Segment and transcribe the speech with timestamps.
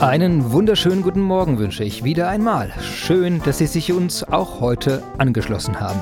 [0.00, 2.72] Einen wunderschönen guten Morgen wünsche ich wieder einmal.
[2.80, 6.00] Schön, dass Sie sich uns auch heute angeschlossen haben.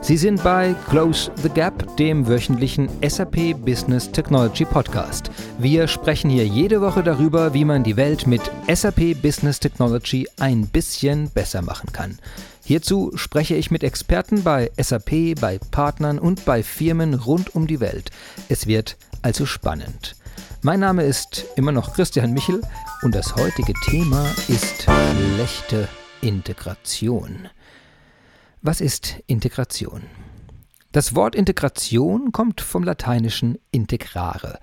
[0.00, 5.30] Sie sind bei Close the Gap, dem wöchentlichen SAP Business Technology Podcast.
[5.58, 10.66] Wir sprechen hier jede Woche darüber, wie man die Welt mit SAP Business Technology ein
[10.66, 12.18] bisschen besser machen kann.
[12.64, 17.78] Hierzu spreche ich mit Experten bei SAP, bei Partnern und bei Firmen rund um die
[17.78, 18.10] Welt.
[18.48, 20.16] Es wird also spannend.
[20.62, 22.60] Mein Name ist immer noch Christian Michel
[23.02, 25.88] und das heutige Thema ist schlechte
[26.20, 27.48] Integration.
[28.62, 30.02] Was ist Integration?
[30.92, 34.58] Das Wort Integration kommt vom lateinischen integrare,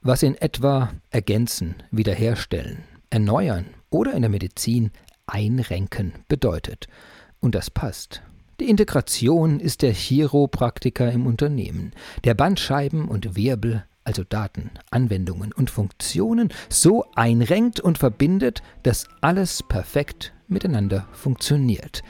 [0.00, 4.90] was in etwa ergänzen, wiederherstellen, erneuern oder in der Medizin
[5.26, 6.86] einrenken bedeutet.
[7.40, 8.22] Und das passt.
[8.60, 11.92] Die Integration ist der Chiropraktiker im Unternehmen,
[12.24, 19.62] der Bandscheiben und Wirbel also Daten, Anwendungen und Funktionen, so einrenkt und verbindet, dass alles
[19.62, 22.02] perfekt miteinander funktioniert.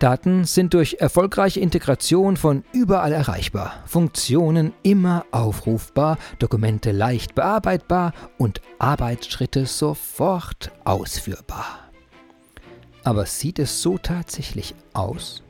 [0.00, 8.62] Daten sind durch erfolgreiche Integration von überall erreichbar, Funktionen immer aufrufbar, Dokumente leicht bearbeitbar und
[8.78, 11.90] Arbeitsschritte sofort ausführbar.
[13.04, 15.42] Aber sieht es so tatsächlich aus?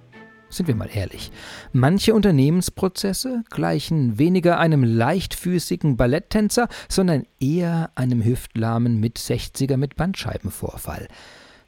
[0.51, 1.31] Sind wir mal ehrlich.
[1.73, 11.07] Manche Unternehmensprozesse gleichen weniger einem leichtfüßigen Balletttänzer, sondern eher einem Hüftlahmen mit 60er mit Bandscheibenvorfall.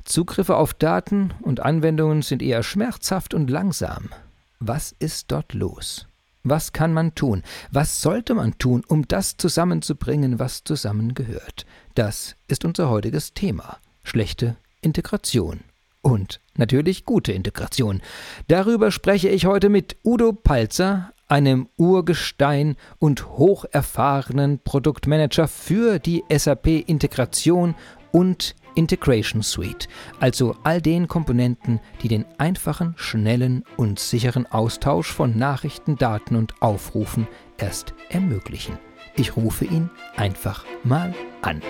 [0.05, 4.11] Zugriffe auf Daten und Anwendungen sind eher schmerzhaft und langsam.
[4.58, 6.08] Was ist dort los?
[6.44, 7.44] Was kann man tun?
[7.70, 11.67] Was sollte man tun, um das zusammenzubringen, was zusammengehört?
[11.94, 13.78] Das ist unser heutiges Thema.
[14.02, 15.61] Schlechte Integration
[16.00, 18.03] und natürlich gute Integration.
[18.48, 26.67] Darüber spreche ich heute mit Udo Palzer, einem Urgestein und hocherfahrenen Produktmanager für die SAP
[26.67, 27.75] Integration
[28.11, 29.89] und Integration Suite,
[30.20, 36.61] also all den Komponenten, die den einfachen, schnellen und sicheren Austausch von Nachrichten, Daten und
[36.62, 37.27] Aufrufen
[37.58, 38.79] erst ermöglichen.
[39.17, 41.61] Ich rufe ihn einfach mal an.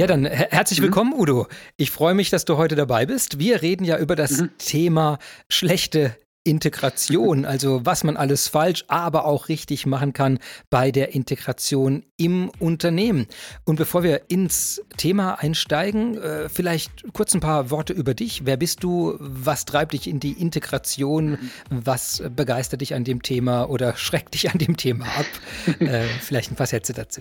[0.00, 0.84] Ja, dann herzlich mhm.
[0.84, 1.46] willkommen, Udo.
[1.76, 3.38] Ich freue mich, dass du heute dabei bist.
[3.38, 4.48] Wir reden ja über das mhm.
[4.56, 5.18] Thema
[5.50, 10.38] schlechte Integration, also was man alles falsch, aber auch richtig machen kann
[10.70, 13.26] bei der Integration im Unternehmen.
[13.66, 18.46] Und bevor wir ins Thema einsteigen, äh, vielleicht kurz ein paar Worte über dich.
[18.46, 19.16] Wer bist du?
[19.18, 21.32] Was treibt dich in die Integration?
[21.32, 21.38] Mhm.
[21.68, 25.26] Was begeistert dich an dem Thema oder schreckt dich an dem Thema ab?
[25.80, 27.20] Äh, vielleicht ein paar Sätze dazu.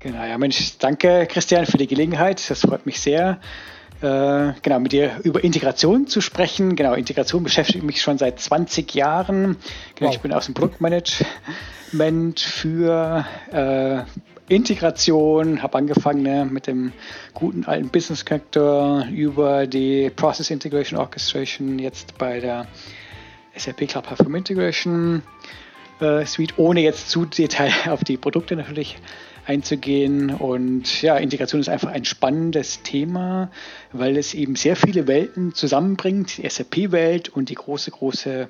[0.00, 2.48] Genau, ja, Mensch, danke Christian für die Gelegenheit.
[2.48, 3.40] Das freut mich sehr,
[4.00, 6.76] äh, genau, mit dir über Integration zu sprechen.
[6.76, 9.56] Genau, Integration beschäftigt mich schon seit 20 Jahren.
[9.96, 10.14] Genau, wow.
[10.14, 14.02] Ich bin aus dem Produktmanagement für äh,
[14.54, 16.92] Integration, habe angefangen ne, mit dem
[17.34, 22.68] guten alten Business Character über die Process Integration Orchestration, jetzt bei der
[23.56, 25.22] SAP Cloud Platform Integration
[26.00, 28.96] äh, Suite, ohne jetzt zu detail auf die Produkte natürlich
[29.48, 30.30] einzugehen.
[30.30, 33.50] Und ja, Integration ist einfach ein spannendes Thema,
[33.92, 38.48] weil es eben sehr viele Welten zusammenbringt, die SAP-Welt und die große, große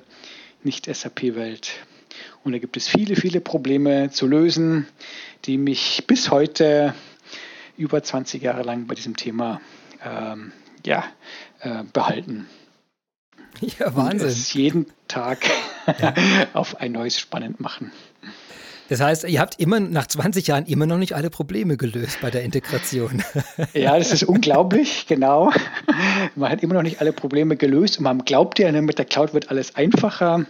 [0.63, 1.71] Nicht-SAP-Welt.
[2.43, 4.87] Und da gibt es viele, viele Probleme zu lösen,
[5.45, 6.93] die mich bis heute
[7.77, 9.61] über 20 Jahre lang bei diesem Thema
[10.03, 10.51] ähm,
[10.85, 11.05] ja,
[11.61, 12.47] äh, behalten.
[13.61, 14.27] Ja, Wahnsinn.
[14.27, 15.45] Und es jeden Tag
[15.99, 16.13] ja.
[16.53, 17.91] auf ein neues spannend machen.
[18.89, 22.31] Das heißt, ihr habt immer nach 20 Jahren immer noch nicht alle Probleme gelöst bei
[22.31, 23.23] der Integration.
[23.73, 25.51] Ja, das ist unglaublich, genau.
[26.35, 29.05] Man hat immer noch nicht alle Probleme gelöst und man glaubt ja, ne, mit der
[29.05, 30.45] Cloud wird alles einfacher,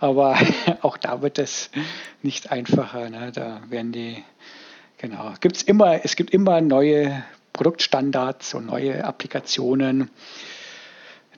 [0.00, 0.36] aber
[0.82, 1.70] auch da wird es
[2.22, 3.08] nicht einfacher.
[3.08, 3.30] Ne?
[3.32, 4.22] Da werden die,
[4.98, 10.10] genau, gibt's immer, es gibt immer neue Produktstandards und neue Applikationen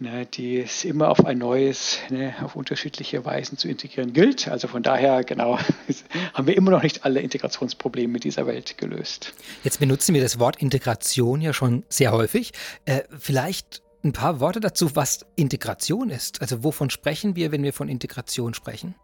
[0.00, 4.48] ne, die es immer auf ein neues, ne, auf unterschiedliche Weisen zu integrieren gilt.
[4.48, 5.58] Also von daher, genau,
[6.34, 9.34] haben wir immer noch nicht alle Integrationsprobleme dieser Welt gelöst.
[9.64, 12.52] Jetzt benutzen wir das Wort Integration ja schon sehr häufig.
[12.84, 16.40] Äh, vielleicht ein paar Worte dazu, was Integration ist.
[16.40, 18.94] Also wovon sprechen wir, wenn wir von Integration sprechen?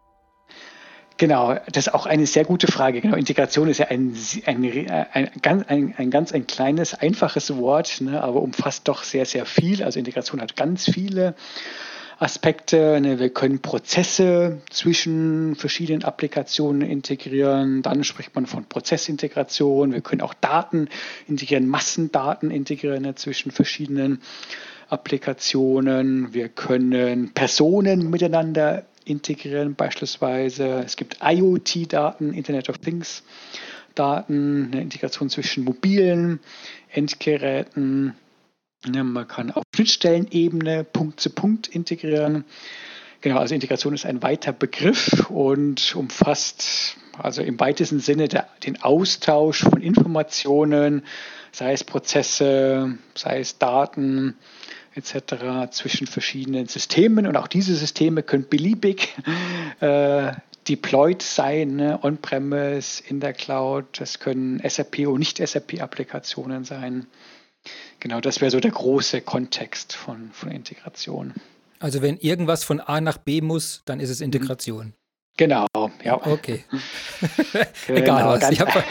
[1.16, 3.00] Genau, das ist auch eine sehr gute Frage.
[3.00, 4.16] Genau, Integration ist ja ein,
[4.46, 9.24] ein, ein, ganz, ein, ein ganz ein kleines, einfaches Wort, ne, aber umfasst doch sehr,
[9.24, 9.84] sehr viel.
[9.84, 11.36] Also Integration hat ganz viele
[12.18, 13.00] Aspekte.
[13.00, 13.20] Ne.
[13.20, 17.82] Wir können Prozesse zwischen verschiedenen Applikationen integrieren.
[17.82, 19.92] Dann spricht man von Prozessintegration.
[19.92, 20.88] Wir können auch Daten
[21.28, 24.20] integrieren, Massendaten integrieren ne, zwischen verschiedenen
[24.88, 26.34] Applikationen.
[26.34, 30.82] Wir können Personen miteinander integrieren beispielsweise.
[30.84, 33.22] Es gibt IoT-Daten, Internet of Things.
[33.94, 36.40] Daten, eine Integration zwischen mobilen
[36.90, 38.14] Endgeräten.
[38.86, 42.44] Man kann auf Schnittstellenebene Punkt zu Punkt integrieren.
[43.20, 48.82] Genau, also Integration ist ein weiter Begriff und umfasst also im weitesten Sinne der, den
[48.82, 51.04] Austausch von Informationen,
[51.52, 54.36] sei es Prozesse, sei es Daten
[54.94, 55.70] etc.
[55.70, 57.26] zwischen verschiedenen Systemen.
[57.26, 59.14] Und auch diese Systeme können beliebig
[59.80, 60.32] äh,
[60.68, 61.98] deployed sein, ne?
[62.02, 63.86] on-premise, in der Cloud.
[63.98, 67.06] Das können SAP und Nicht-SAP-Applikationen sein.
[68.00, 71.34] Genau, das wäre so der große Kontext von, von Integration.
[71.80, 74.26] Also wenn irgendwas von A nach B muss, dann ist es mhm.
[74.26, 74.92] Integration.
[75.36, 75.66] Genau,
[76.04, 76.26] ja.
[76.26, 76.64] Okay.
[77.86, 78.50] genau, Egal was.
[78.50, 78.84] Ich hab...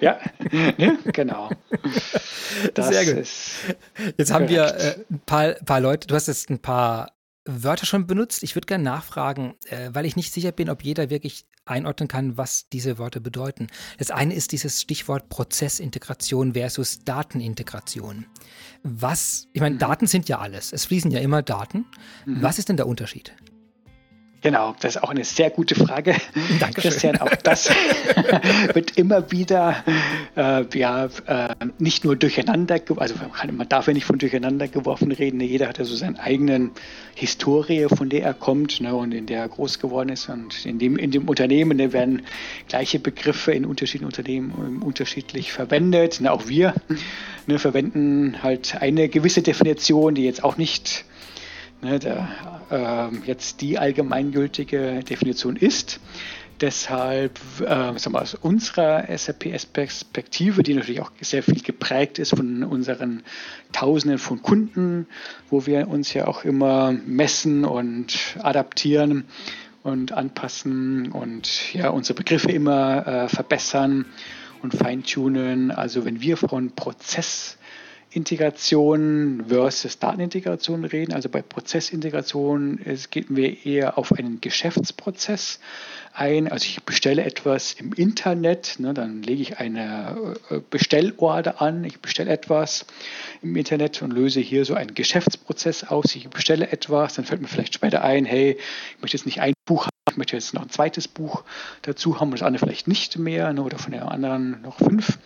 [0.00, 0.18] ja,
[0.50, 0.98] ne?
[1.12, 1.50] genau.
[2.74, 3.26] Das Sehr gut.
[4.16, 7.12] Jetzt haben wir äh, ein paar, paar Leute, du hast jetzt ein paar
[7.44, 8.42] Wörter schon benutzt.
[8.42, 12.38] Ich würde gerne nachfragen, äh, weil ich nicht sicher bin, ob jeder wirklich einordnen kann,
[12.38, 13.66] was diese Worte bedeuten.
[13.98, 18.26] Das eine ist dieses Stichwort Prozessintegration versus Datenintegration.
[18.82, 19.80] Was, ich meine, mhm.
[19.80, 20.72] Daten sind ja alles.
[20.72, 21.84] Es fließen ja immer Daten.
[22.24, 22.42] Mhm.
[22.42, 23.34] Was ist denn der Unterschied?
[24.46, 26.14] Genau, das ist auch eine sehr gute Frage,
[26.60, 26.92] Dankeschön.
[26.92, 27.16] Christian.
[27.16, 27.68] Auch das
[28.74, 29.82] wird immer wieder
[30.36, 31.48] äh, ja, äh,
[31.80, 33.16] nicht nur durcheinander, also
[33.50, 35.40] man darf ja nicht von durcheinander geworfen reden.
[35.40, 36.70] Jeder hat ja so seine eigenen
[37.16, 40.28] Historie, von der er kommt ne, und in der er groß geworden ist.
[40.28, 42.22] Und in dem, in dem Unternehmen ne, werden
[42.68, 46.20] gleiche Begriffe in unterschiedlichen Unternehmen unterschiedlich verwendet.
[46.20, 46.72] Ne, auch wir
[47.48, 51.04] ne, verwenden halt eine gewisse Definition, die jetzt auch nicht
[51.86, 52.28] ne, der,
[52.70, 56.00] äh, jetzt die allgemeingültige Definition ist.
[56.60, 62.64] Deshalb, äh, sagen wir, aus unserer SAP-Perspektive, die natürlich auch sehr viel geprägt ist von
[62.64, 63.22] unseren
[63.72, 65.06] Tausenden von Kunden,
[65.50, 69.24] wo wir uns ja auch immer messen und adaptieren
[69.82, 74.06] und anpassen und ja unsere Begriffe immer äh, verbessern
[74.62, 75.70] und feintunen.
[75.70, 77.58] Also wenn wir von Prozess
[78.16, 81.12] Integration versus Datenintegration reden.
[81.12, 82.80] Also bei Prozessintegration
[83.10, 85.60] gehen wir eher auf einen Geschäftsprozess
[86.14, 86.50] ein.
[86.50, 92.00] Also ich bestelle etwas im Internet, ne, dann lege ich eine äh, Bestellorder an, ich
[92.00, 92.86] bestelle etwas
[93.42, 96.16] im Internet und löse hier so einen Geschäftsprozess aus.
[96.16, 98.56] Ich bestelle etwas, dann fällt mir vielleicht später ein, hey,
[98.96, 101.44] ich möchte jetzt nicht ein Buch haben, ich möchte jetzt noch ein zweites Buch
[101.82, 105.18] dazu haben und das andere vielleicht nicht mehr ne, oder von der anderen noch fünf.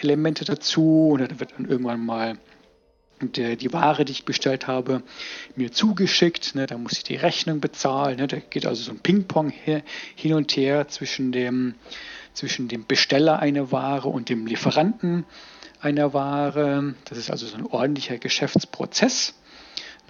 [0.00, 2.38] Elemente dazu und dann wird dann irgendwann mal
[3.20, 5.02] der, die Ware, die ich bestellt habe,
[5.56, 6.54] mir zugeschickt.
[6.54, 8.16] Ne, da muss ich die Rechnung bezahlen.
[8.16, 11.74] Ne, da geht also so ein Ping-Pong hin und her zwischen dem,
[12.32, 15.24] zwischen dem Besteller einer Ware und dem Lieferanten
[15.80, 16.94] einer Ware.
[17.04, 19.34] Das ist also so ein ordentlicher Geschäftsprozess,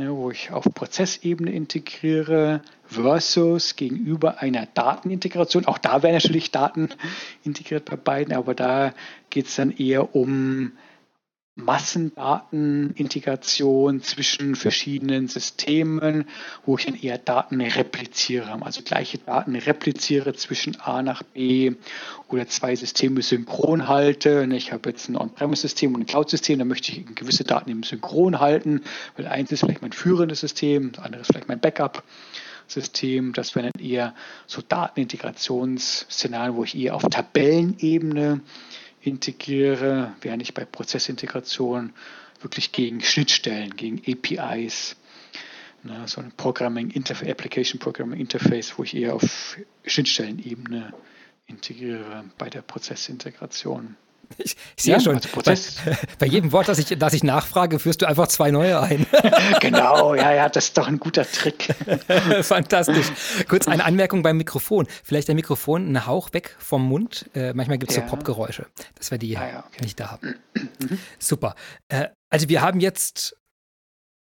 [0.00, 5.67] ne, wo ich auf Prozessebene integriere versus gegenüber einer Datenintegration.
[5.67, 6.88] Auch da werden natürlich Daten
[7.44, 8.94] integriert bei beiden, aber da
[9.31, 10.73] geht es dann eher um
[11.64, 16.26] Massendatenintegration zwischen verschiedenen Systemen,
[16.66, 21.72] wo ich dann eher Daten repliziere, also gleiche Daten repliziere zwischen A nach B
[22.28, 24.48] oder zwei Systeme synchron halte.
[24.52, 28.40] Ich habe jetzt ein On-Premise-System und ein Cloud-System, da möchte ich gewisse Daten im Synchron
[28.40, 28.82] halten,
[29.16, 32.02] weil eins ist vielleicht mein führendes System, das andere ist vielleicht mein Backup.
[32.70, 33.32] System.
[33.32, 34.14] Das wären dann eher
[34.46, 38.40] so Datenintegrationsszenarien, wo ich eher auf Tabellenebene
[39.00, 41.92] integriere, während ich bei Prozessintegration
[42.40, 44.96] wirklich gegen Schnittstellen, gegen APIs,
[45.82, 50.92] ne, so ein Programming Interface, Application Programming Interface, wo ich eher auf Schnittstellenebene
[51.46, 53.96] integriere bei der Prozessintegration.
[54.39, 57.79] Ich, ich sehe ja, schon, also bei, bei, jedem Wort, das ich, das ich nachfrage,
[57.79, 59.06] führst du einfach zwei neue ein.
[59.60, 61.75] genau, ja, ja, das ist doch ein guter Trick.
[62.43, 63.06] Fantastisch.
[63.49, 64.87] Kurz eine Anmerkung beim Mikrofon.
[65.05, 67.29] Vielleicht der Mikrofon einen Hauch weg vom Mund.
[67.34, 68.05] Äh, manchmal gibt es ja.
[68.05, 69.82] so Popgeräusche, dass wir die ah, ja, okay.
[69.82, 70.37] nicht da haben.
[70.55, 70.99] Mhm.
[71.19, 71.55] Super.
[71.89, 73.37] Äh, also wir haben jetzt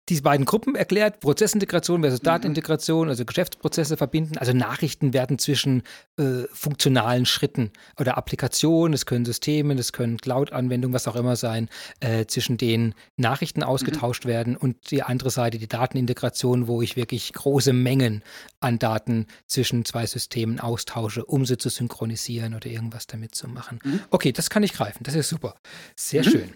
[0.10, 2.26] diese beiden Gruppen erklärt, Prozessintegration versus mhm.
[2.26, 5.84] Datenintegration, also Geschäftsprozesse verbinden, also Nachrichten werden zwischen
[6.18, 11.70] äh, funktionalen Schritten oder Applikationen, es können Systeme, es können Cloud-Anwendungen, was auch immer sein,
[12.02, 13.68] äh, zwischen denen Nachrichten mhm.
[13.68, 14.30] ausgetauscht mhm.
[14.30, 18.24] werden und die andere Seite, die Datenintegration, wo ich wirklich große Mengen
[18.60, 23.80] an Daten zwischen zwei Systemen austausche, um sie zu synchronisieren oder irgendwas damit zu machen.
[23.84, 24.02] Mhm.
[24.12, 25.56] Okay, das kann ich greifen, das ist super.
[25.96, 26.30] Sehr mhm.
[26.30, 26.52] schön.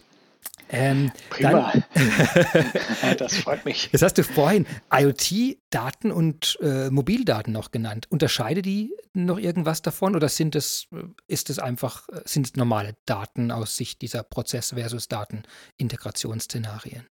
[0.72, 1.74] Ähm, Prima.
[1.74, 1.84] Dann,
[3.18, 3.90] das freut mich.
[3.92, 8.06] Jetzt hast du vorhin IoT-Daten und äh, Mobildaten noch genannt.
[8.10, 12.56] Unterscheide die noch irgendwas davon oder sind es, äh, ist es einfach, äh, sind es
[12.56, 17.08] normale Daten aus Sicht dieser Prozess- versus Datenintegrationsszenarien?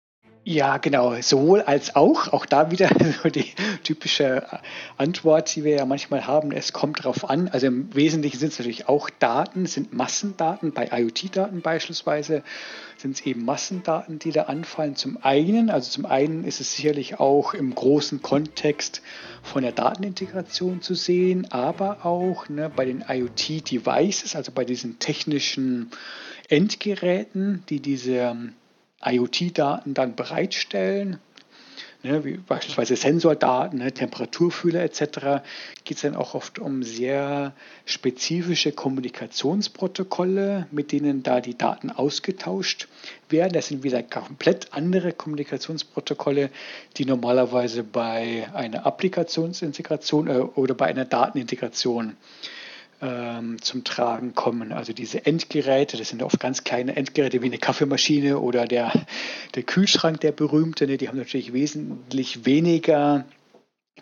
[0.49, 2.31] Ja, genau, sowohl als auch.
[2.31, 2.89] Auch da wieder
[3.21, 3.51] so die
[3.83, 4.47] typische
[4.95, 6.53] Antwort, die wir ja manchmal haben.
[6.53, 7.49] Es kommt darauf an.
[7.49, 10.71] Also im Wesentlichen sind es natürlich auch Daten, sind Massendaten.
[10.71, 12.43] Bei IoT-Daten beispielsweise
[12.95, 14.95] sind es eben Massendaten, die da anfallen.
[14.95, 19.01] Zum einen, also zum einen ist es sicherlich auch im großen Kontext
[19.43, 25.91] von der Datenintegration zu sehen, aber auch ne, bei den IoT-Devices, also bei diesen technischen
[26.47, 28.53] Endgeräten, die diese
[29.03, 31.19] IoT-Daten dann bereitstellen,
[32.03, 35.43] ne, wie beispielsweise Sensordaten, ne, Temperaturfühler etc.,
[35.83, 37.53] geht es dann auch oft um sehr
[37.85, 42.87] spezifische Kommunikationsprotokolle, mit denen da die Daten ausgetauscht
[43.29, 43.53] werden.
[43.53, 46.49] Das sind wieder komplett andere Kommunikationsprotokolle,
[46.97, 52.15] die normalerweise bei einer Applikationsintegration äh, oder bei einer Datenintegration
[53.01, 54.71] ähm, zum Tragen kommen.
[54.71, 58.91] Also diese Endgeräte, das sind oft ganz kleine Endgeräte wie eine Kaffeemaschine oder der,
[59.55, 63.25] der Kühlschrank, der berühmte, ne, die haben natürlich wesentlich weniger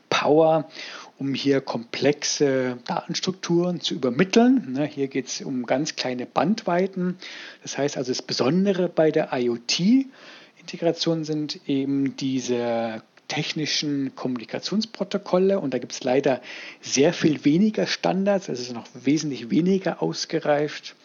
[0.09, 0.69] Power,
[1.17, 4.73] um hier komplexe Datenstrukturen zu übermitteln.
[4.73, 7.17] Ne, hier geht es um ganz kleine Bandweiten.
[7.63, 15.79] Das heißt also, das Besondere bei der IoT-Integration sind eben diese technischen Kommunikationsprotokolle und da
[15.79, 16.41] gibt es leider
[16.82, 20.96] sehr viel weniger Standards, also es ist noch wesentlich weniger ausgereift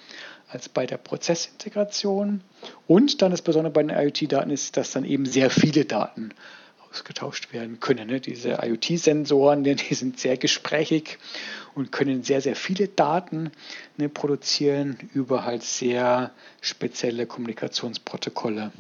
[0.49, 2.43] als bei der Prozessintegration.
[2.87, 6.35] Und dann das Besondere bei den IoT-Daten ist, dass dann eben sehr viele Daten
[6.91, 8.09] ausgetauscht werden können.
[8.09, 8.21] Ne?
[8.21, 11.19] Diese IoT-Sensoren, die sind sehr gesprächig
[11.75, 13.53] und können sehr, sehr viele Daten
[13.97, 18.73] ne, produzieren über halt sehr spezielle Kommunikationsprotokolle.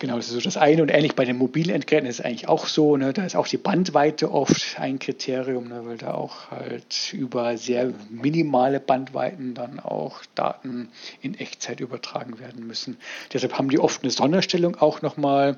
[0.00, 0.82] Genau, das ist so das eine.
[0.82, 2.96] Und ähnlich bei den mobilen Endgeräten ist es eigentlich auch so.
[2.96, 3.12] Ne?
[3.12, 5.84] Da ist auch die Bandweite oft ein Kriterium, ne?
[5.84, 10.88] weil da auch halt über sehr minimale Bandweiten dann auch Daten
[11.20, 12.96] in Echtzeit übertragen werden müssen.
[13.32, 15.56] Deshalb haben die oft eine Sonderstellung auch nochmal.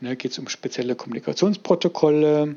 [0.00, 0.14] Ne?
[0.14, 2.54] Geht es um spezielle Kommunikationsprotokolle,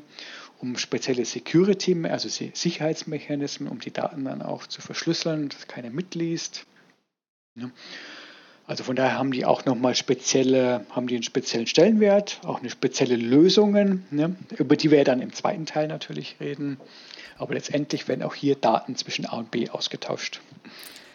[0.60, 6.64] um spezielle Security, also Sicherheitsmechanismen, um die Daten dann auch zu verschlüsseln, dass keiner mitliest.
[7.56, 7.72] Ne?
[8.68, 12.68] Also von daher haben die auch nochmal spezielle, haben die einen speziellen Stellenwert, auch eine
[12.68, 16.76] spezielle Lösungen, ne, über die wir dann im zweiten Teil natürlich reden.
[17.38, 20.42] Aber letztendlich werden auch hier Daten zwischen A und B ausgetauscht.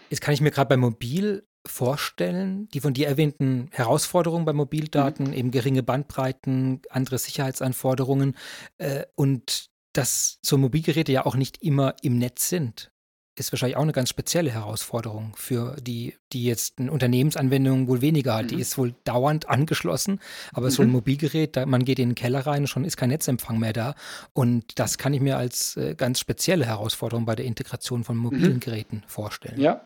[0.09, 5.27] Jetzt kann ich mir gerade bei Mobil vorstellen, die von dir erwähnten Herausforderungen bei Mobildaten,
[5.27, 5.33] mhm.
[5.33, 8.35] eben geringe Bandbreiten, andere Sicherheitsanforderungen
[8.79, 12.92] äh, und dass so Mobilgeräte ja auch nicht immer im Netz sind
[13.35, 18.35] ist wahrscheinlich auch eine ganz spezielle Herausforderung für die, die jetzt eine Unternehmensanwendung wohl weniger
[18.35, 18.45] hat.
[18.45, 18.47] Mhm.
[18.49, 20.19] Die ist wohl dauernd angeschlossen,
[20.53, 20.71] aber mhm.
[20.71, 20.93] so ein mhm.
[20.93, 23.95] Mobilgerät, da, man geht in den Keller rein und schon ist kein Netzempfang mehr da.
[24.33, 28.55] Und das kann ich mir als äh, ganz spezielle Herausforderung bei der Integration von mobilen
[28.55, 28.59] mhm.
[28.59, 29.59] Geräten vorstellen.
[29.59, 29.81] Ja,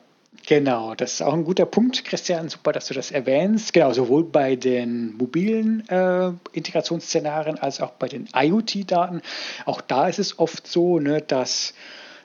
[0.45, 2.47] Genau, das ist auch ein guter Punkt, Christian.
[2.47, 3.73] Super, dass du das erwähnst.
[3.73, 9.21] Genau, sowohl bei den mobilen äh, Integrationsszenarien als auch bei den IoT-Daten.
[9.65, 11.73] Auch da ist es oft so, ne, dass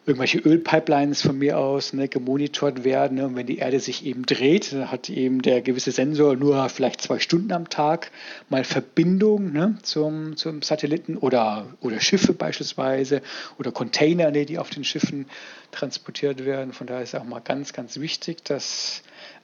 [0.04, 3.18] irgendwelche Ölpipelines von mir aus ne, gemonitort werden.
[3.18, 6.68] Ne, und wenn die Erde sich eben dreht, dann hat eben der gewisse Sensor nur
[6.68, 8.10] vielleicht zwei Stunden am Tag
[8.48, 13.22] mal Verbindung ne, zum, zum Satelliten oder, oder Schiffe beispielsweise
[13.58, 15.26] oder Container, ne, die auf den Schiffen
[15.70, 16.72] transportiert werden.
[16.72, 19.02] Von daher ist auch mal ganz, ganz wichtig, dass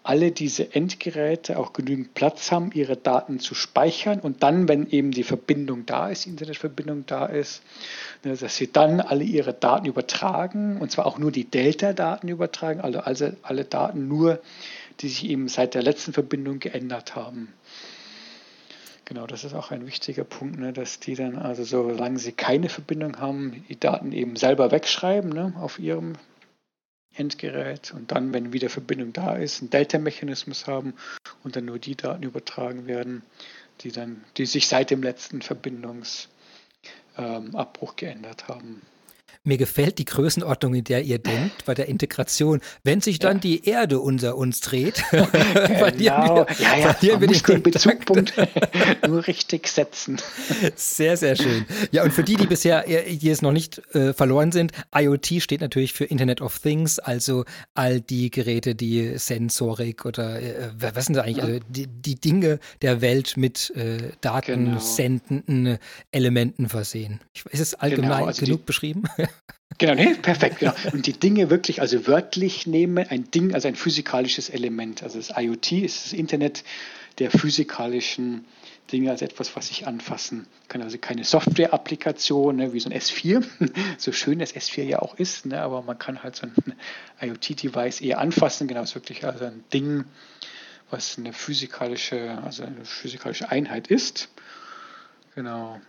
[0.08, 5.10] alle diese Endgeräte auch genügend Platz haben, ihre Daten zu speichern und dann, wenn eben
[5.10, 7.62] die Verbindung da ist, die Internetverbindung da ist,
[8.24, 12.80] ne, dass sie dann alle ihre Daten übertragen und zwar auch nur die Delta-Daten übertragen,
[12.80, 14.40] also, alle Daten nur,
[15.00, 17.52] die sich eben seit der letzten Verbindung geändert haben.
[19.04, 22.70] Genau, das ist auch ein wichtiger Punkt, ne, dass die dann, also solange sie keine
[22.70, 26.14] Verbindung haben, die Daten eben selber wegschreiben ne, auf ihrem
[27.18, 30.94] Endgerät und dann, wenn wieder Verbindung da ist, einen Delta-Mechanismus haben
[31.44, 33.22] und dann nur die Daten übertragen werden,
[33.80, 36.28] die dann, die sich seit dem letzten Verbindungsabbruch
[37.16, 38.82] ähm, geändert haben.
[39.44, 42.60] Mir gefällt die Größenordnung, in der ihr denkt bei der Integration.
[42.84, 43.40] Wenn sich dann ja.
[43.40, 45.26] die Erde unter uns dreht, genau.
[45.26, 48.34] verlieren wir, ja, ja, verlieren wir den Bezugpunkt
[49.06, 50.18] nur richtig setzen.
[50.76, 51.64] Sehr, sehr schön.
[51.90, 55.60] Ja, und für die, die bisher hier es noch nicht äh, verloren sind, IoT steht
[55.60, 61.16] natürlich für Internet of Things, also all die Geräte, die Sensorik oder äh, was sind
[61.16, 65.78] das eigentlich, also die, die, Dinge der Welt mit äh, datensendenden genau.
[66.10, 67.20] Elementen versehen.
[67.50, 69.04] Ist es allgemein genau, also genug die, beschrieben?
[69.78, 70.74] Genau, nee, perfekt, genau.
[70.92, 75.04] Und die Dinge wirklich, also wörtlich nehmen, ein Ding, also ein physikalisches Element.
[75.04, 76.64] Also das IoT ist das Internet
[77.18, 78.44] der physikalischen
[78.90, 80.82] Dinge als etwas, was ich anfassen kann.
[80.82, 83.44] Also keine Software-Applikation, ne, wie so ein S4,
[83.98, 86.74] so schön das S4 ja auch ist, ne, aber man kann halt so ein
[87.20, 88.66] IoT-Device eher anfassen.
[88.66, 90.04] Genau, ist wirklich also ein Ding,
[90.90, 94.28] was eine physikalische, also eine physikalische Einheit ist.
[95.34, 95.80] Genau.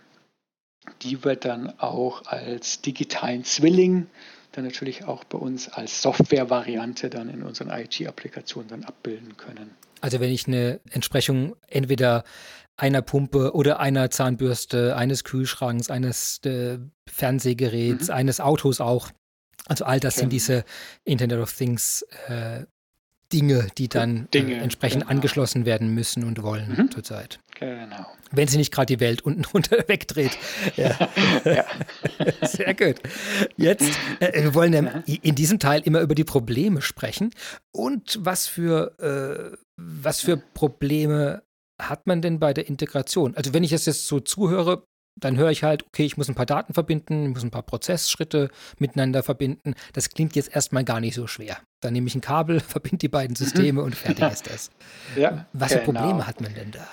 [1.02, 4.06] Die wird dann auch als digitalen Zwilling
[4.52, 9.70] dann natürlich auch bei uns als Software-Variante dann in unseren IT-Applikationen dann abbilden können.
[10.00, 12.24] Also wenn ich eine Entsprechung entweder
[12.76, 18.14] einer Pumpe oder einer Zahnbürste, eines Kühlschranks, eines äh, Fernsehgeräts, mhm.
[18.14, 19.10] eines Autos auch.
[19.66, 20.20] Also all das okay.
[20.20, 20.64] sind diese
[21.04, 22.64] Internet of Things äh,
[23.32, 25.12] Dinge, die dann äh, Dinge, äh, entsprechend genau.
[25.12, 26.90] angeschlossen werden müssen und wollen mhm.
[26.90, 27.38] zurzeit.
[27.58, 28.06] Genau.
[28.32, 30.36] Wenn sie nicht gerade die Welt unten runter wegdreht.
[30.76, 30.96] Ja.
[31.44, 31.64] ja.
[32.46, 32.96] Sehr gut.
[33.56, 37.30] Jetzt, äh, wir wollen ja in diesem Teil immer über die Probleme sprechen.
[37.72, 41.42] Und was für, äh, was für Probleme
[41.80, 43.34] hat man denn bei der Integration?
[43.36, 44.84] Also wenn ich es jetzt so zuhöre,
[45.20, 47.62] dann höre ich halt, okay, ich muss ein paar Daten verbinden, ich muss ein paar
[47.62, 49.74] Prozessschritte miteinander verbinden.
[49.92, 51.58] Das klingt jetzt erstmal gar nicht so schwer.
[51.80, 54.70] Dann nehme ich ein Kabel, verbinde die beiden Systeme und fertig ist das.
[55.16, 56.00] Ja, Was für genau.
[56.00, 56.86] Probleme hat man denn da?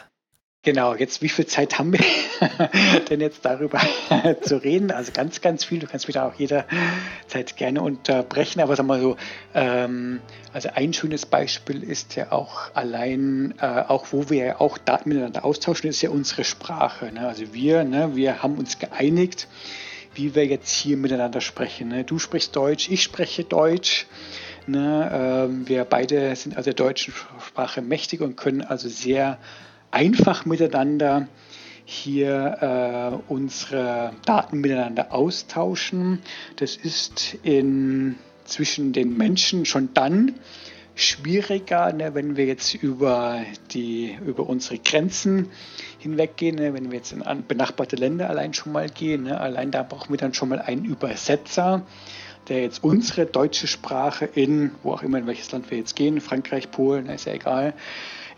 [0.67, 2.03] Genau, jetzt wie viel Zeit haben wir
[3.09, 3.79] denn jetzt darüber
[4.41, 4.91] zu reden?
[4.91, 5.79] Also ganz, ganz viel.
[5.79, 8.59] Du kannst mich da auch jederzeit gerne unterbrechen.
[8.59, 9.15] Aber sag mal so,
[9.53, 10.19] ähm,
[10.51, 15.07] also ein schönes Beispiel ist ja auch allein, äh, auch wo wir ja auch Daten
[15.07, 17.13] miteinander austauschen, ist ja unsere Sprache.
[17.13, 17.25] Ne?
[17.25, 19.47] Also wir, ne, wir haben uns geeinigt,
[20.15, 21.87] wie wir jetzt hier miteinander sprechen.
[21.87, 22.03] Ne?
[22.03, 24.05] Du sprichst Deutsch, ich spreche Deutsch.
[24.65, 25.47] Ne?
[25.47, 29.37] Ähm, wir beide sind also der deutschen Sprache mächtig und können also sehr
[29.91, 31.27] einfach miteinander
[31.85, 36.19] hier äh, unsere Daten miteinander austauschen.
[36.57, 40.35] Das ist in, zwischen den Menschen schon dann
[40.95, 43.41] schwieriger, ne, wenn wir jetzt über,
[43.71, 45.49] die, über unsere Grenzen
[45.99, 49.23] hinweggehen, ne, wenn wir jetzt in benachbarte Länder allein schon mal gehen.
[49.23, 51.83] Ne, allein da brauchen wir dann schon mal einen Übersetzer,
[52.49, 56.19] der jetzt unsere deutsche Sprache in, wo auch immer, in welches Land wir jetzt gehen,
[56.19, 57.73] Frankreich, Polen, ist ja egal,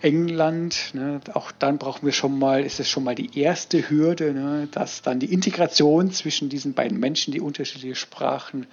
[0.01, 0.91] England.
[0.93, 4.67] Ne, auch dann brauchen wir schon mal, ist es schon mal die erste Hürde, ne,
[4.71, 8.67] dass dann die Integration zwischen diesen beiden Menschen, die unterschiedliche Sprachen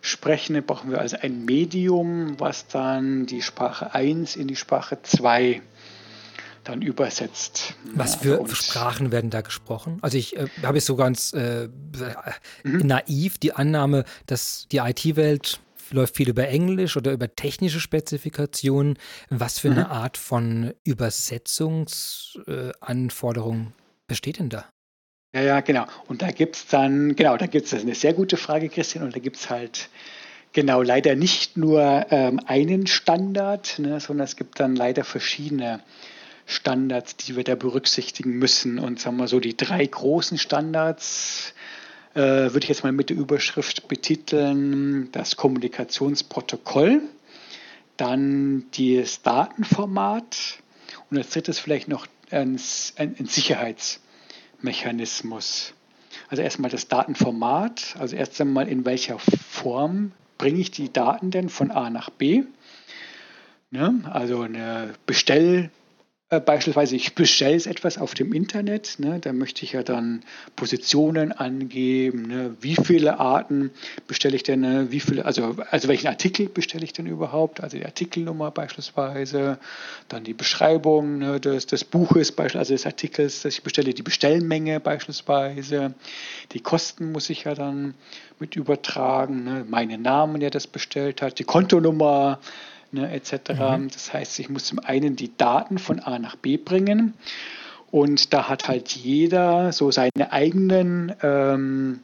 [0.00, 4.98] sprechen, da brauchen wir also ein Medium, was dann die Sprache 1 in die Sprache
[5.02, 5.62] 2
[6.64, 7.74] dann übersetzt.
[7.94, 9.98] Was für ja, Sprachen werden da gesprochen?
[10.02, 11.68] Also ich äh, habe jetzt so ganz äh,
[12.64, 12.86] mhm.
[12.86, 18.98] naiv die Annahme, dass die IT-Welt läuft viel über Englisch oder über technische Spezifikationen.
[19.30, 19.78] Was für mhm.
[19.78, 23.72] eine Art von Übersetzungsanforderung äh,
[24.06, 24.66] besteht denn da?
[25.34, 25.86] Ja, ja, genau.
[26.08, 29.14] Und da gibt es dann, genau, da gibt es eine sehr gute Frage, Christian, und
[29.14, 29.90] da gibt es halt
[30.52, 35.82] genau leider nicht nur ähm, einen Standard, ne, sondern es gibt dann leider verschiedene
[36.46, 38.78] Standards, die wir da berücksichtigen müssen.
[38.78, 41.52] Und sagen wir so, die drei großen Standards,
[42.16, 47.02] äh, würde ich jetzt mal mit der Überschrift betiteln, das Kommunikationsprotokoll,
[47.98, 50.58] dann das Datenformat
[51.10, 52.60] und als drittes vielleicht noch ein,
[52.96, 55.74] ein, ein Sicherheitsmechanismus.
[56.28, 61.50] Also erstmal das Datenformat, also erst einmal in welcher Form bringe ich die Daten denn
[61.50, 62.44] von A nach B.
[63.70, 64.02] Ne?
[64.10, 65.70] Also eine Bestell-
[66.28, 70.24] beispielsweise, ich bestelle etwas auf dem Internet, ne, da möchte ich ja dann
[70.56, 73.70] Positionen angeben, ne, wie viele Arten
[74.08, 77.76] bestelle ich denn, ne, wie viele, also, also welchen Artikel bestelle ich denn überhaupt, also
[77.76, 79.58] die Artikelnummer beispielsweise,
[80.08, 84.80] dann die Beschreibung ne, des, des Buches, also des Artikels, das ich bestelle, die Bestellmenge
[84.80, 85.94] beispielsweise,
[86.52, 87.94] die Kosten muss ich ja dann
[88.40, 92.40] mit übertragen, ne, meinen Namen, der das bestellt hat, die Kontonummer,
[92.92, 93.50] ne, etc.
[93.50, 93.88] Mhm.
[93.92, 97.14] Das heißt, ich muss zum einen die Daten von A nach B bringen
[97.90, 102.00] und da hat halt jeder so seine eigenen ähm,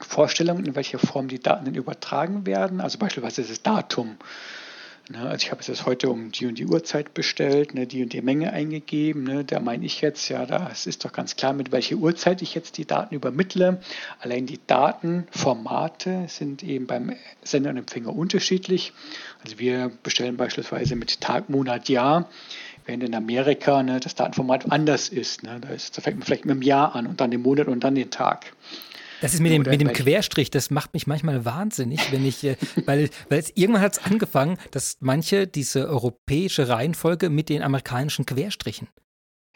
[0.00, 2.80] Vorstellungen, in welcher Form die Daten übertragen werden.
[2.80, 4.16] Also beispielsweise das Datum.
[5.08, 8.02] Ne, also ich habe es jetzt heute um die und die Uhrzeit bestellt, ne, die
[8.02, 9.22] und die Menge eingegeben.
[9.22, 12.56] Ne, da meine ich jetzt, ja, das ist doch ganz klar, mit welcher Uhrzeit ich
[12.56, 13.80] jetzt die Daten übermittle.
[14.18, 17.14] Allein die Datenformate sind eben beim
[17.44, 18.92] Sender und Empfänger unterschiedlich.
[19.44, 22.28] Also wir bestellen beispielsweise mit Tag, Monat, Jahr,
[22.84, 25.44] während in Amerika ne, das Datenformat anders ist.
[25.44, 25.60] Ne.
[25.60, 27.84] Da, ist, da fängt man vielleicht mit dem Jahr an und dann den Monat und
[27.84, 28.52] dann den Tag.
[29.20, 32.56] Das ist mit dem, mit dem Querstrich, das macht mich manchmal wahnsinnig, wenn ich, äh,
[32.84, 38.26] weil, weil es, irgendwann hat es angefangen, dass manche diese europäische Reihenfolge mit den amerikanischen
[38.26, 38.88] Querstrichen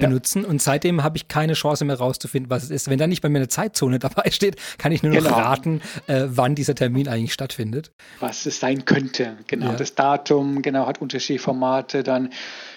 [0.01, 0.43] benutzen.
[0.43, 0.49] Ja.
[0.49, 2.89] Und seitdem habe ich keine Chance mehr rauszufinden, was es ist.
[2.89, 5.37] Wenn da nicht bei mir eine Zeitzone dabei steht, kann ich nur noch genau.
[5.37, 7.93] raten, äh, wann dieser Termin eigentlich stattfindet.
[8.19, 9.37] Was es sein könnte.
[9.47, 9.77] Genau, ja.
[9.77, 12.03] das Datum, genau, hat unterschiedliche Formate.
[12.03, 12.31] Dann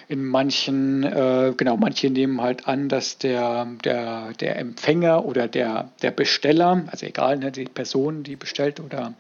[0.07, 5.89] In manchen, äh, genau, manche nehmen halt an, dass der, der, der Empfänger oder der,
[6.01, 9.13] der Besteller, also egal, ne, die Person, die bestellt oder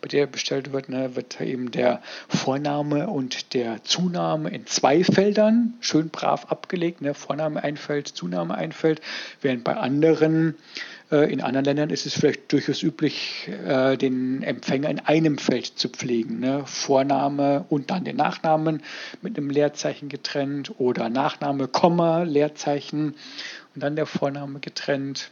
[0.00, 5.74] bei der bestellt wird, ne, wird eben der Vorname und der Zunahme in zwei Feldern
[5.80, 7.00] schön brav abgelegt.
[7.00, 8.72] Ne, Vorname ein Feld, Zunahme ein
[9.40, 10.54] während bei anderen
[11.16, 15.88] in anderen Ländern ist es vielleicht durchaus üblich, äh, den Empfänger in einem Feld zu
[15.88, 16.40] pflegen.
[16.40, 16.62] Ne?
[16.66, 18.82] Vorname und dann den Nachnamen
[19.22, 23.14] mit einem Leerzeichen getrennt oder Nachname, Komma, Leerzeichen
[23.74, 25.30] und dann der Vorname getrennt.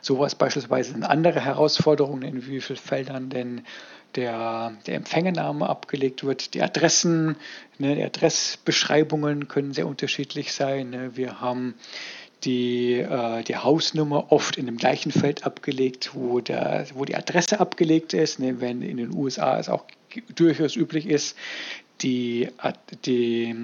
[0.00, 3.62] Sowas beispielsweise sind andere Herausforderungen, in wie vielen Feldern denn
[4.16, 6.54] der, der Empfängername abgelegt wird.
[6.54, 7.36] Die Adressen,
[7.78, 10.90] ne, die Adressbeschreibungen können sehr unterschiedlich sein.
[10.90, 11.16] Ne.
[11.16, 11.74] Wir haben
[12.44, 17.60] die, äh, die Hausnummer oft in dem gleichen Feld abgelegt, wo, der, wo die Adresse
[17.60, 18.38] abgelegt ist.
[18.38, 19.84] Ne, wenn in den USA es auch
[20.34, 21.36] durchaus üblich ist,
[22.02, 22.48] die,
[23.04, 23.54] die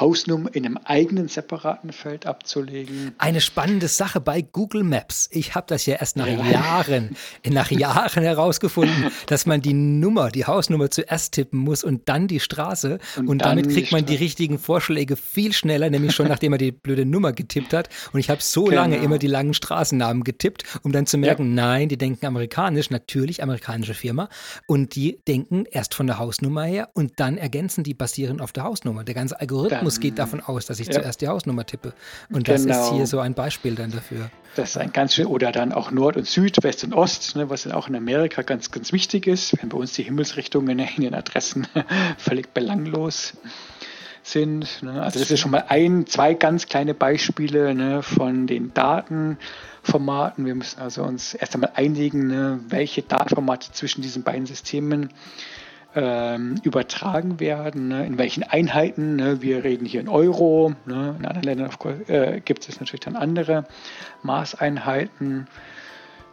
[0.00, 3.14] Hausnummer in einem eigenen separaten Feld abzulegen.
[3.18, 5.28] Eine spannende Sache bei Google Maps.
[5.32, 6.44] Ich habe das ja erst nach ja.
[6.44, 7.16] Jahren,
[7.48, 12.40] nach Jahren herausgefunden, dass man die Nummer, die Hausnummer zuerst tippen muss und dann die
[12.40, 12.98] Straße.
[13.16, 16.72] Und, und damit kriegt man die richtigen Vorschläge viel schneller, nämlich schon nachdem man die
[16.72, 17.88] blöde Nummer getippt hat.
[18.12, 18.82] Und ich habe so genau.
[18.82, 21.66] lange immer die langen Straßennamen getippt, um dann zu merken, ja.
[21.66, 24.28] nein, die denken amerikanisch, natürlich amerikanische Firma.
[24.66, 28.64] Und die denken erst von der Hausnummer her und dann ergänzen die basierend auf der
[28.64, 29.04] Hausnummer.
[29.04, 30.94] Der ganze Algorithmus Algorithmus geht davon aus, dass ich ja.
[30.94, 31.92] zuerst die Hausnummer tippe.
[32.30, 32.82] Und das genau.
[32.82, 34.30] ist hier so ein Beispiel dann dafür.
[34.54, 37.48] Das ist ein ganz schön, oder dann auch Nord und Süd, West und Ost, ne,
[37.48, 41.02] was dann auch in Amerika ganz, ganz wichtig ist, wenn bei uns die Himmelsrichtungen in
[41.02, 41.66] den Adressen
[42.18, 43.34] völlig belanglos
[44.22, 44.82] sind.
[44.82, 45.02] Ne.
[45.02, 50.44] Also das ist schon mal ein, zwei ganz kleine Beispiele ne, von den Datenformaten.
[50.44, 55.10] Wir müssen also uns erst einmal einigen, ne, welche Datenformate zwischen diesen beiden Systemen
[55.94, 58.06] ähm, übertragen werden, ne?
[58.06, 59.16] in welchen Einheiten.
[59.16, 59.42] Ne?
[59.42, 61.16] Wir reden hier in Euro, ne?
[61.18, 61.70] in anderen Ländern
[62.08, 63.66] äh, gibt es natürlich dann andere
[64.22, 65.46] Maßeinheiten.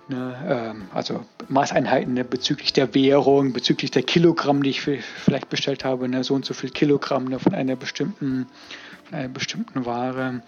[0.08, 0.36] Ne?
[0.48, 2.24] Ähm, also Maßeinheiten ne?
[2.24, 6.24] bezüglich der Währung, bezüglich der Kilogramm, die ich vielleicht bestellt habe, ne?
[6.24, 8.48] so und so viel Kilogramm von einer bestimmten
[9.12, 10.42] einer bestimmten Ware.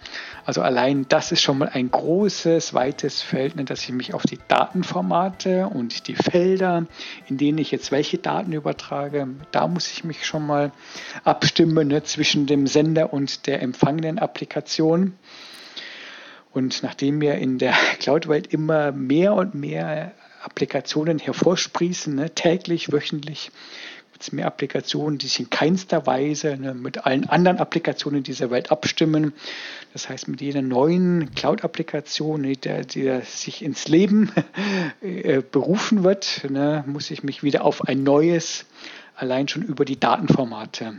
[0.44, 4.22] Also allein das ist schon mal ein großes, weites Feld, ne, dass ich mich auf
[4.22, 6.86] die Datenformate und die Felder,
[7.28, 10.72] in denen ich jetzt welche Daten übertrage, da muss ich mich schon mal
[11.24, 15.14] abstimmen ne, zwischen dem Sender und der empfangenen Applikation.
[16.52, 23.50] Und nachdem wir in der Cloud-Welt immer mehr und mehr Applikationen hervorsprießen, ne, täglich, wöchentlich,
[24.22, 28.70] es mehr Applikationen, die sich in keinster Weise ne, mit allen anderen Applikationen dieser Welt
[28.70, 29.32] abstimmen.
[29.92, 34.30] Das heißt, mit jeder neuen Cloud-Applikation, die, die sich ins Leben
[35.02, 38.64] äh, berufen wird, ne, muss ich mich wieder auf ein neues,
[39.14, 40.94] allein schon über die Datenformate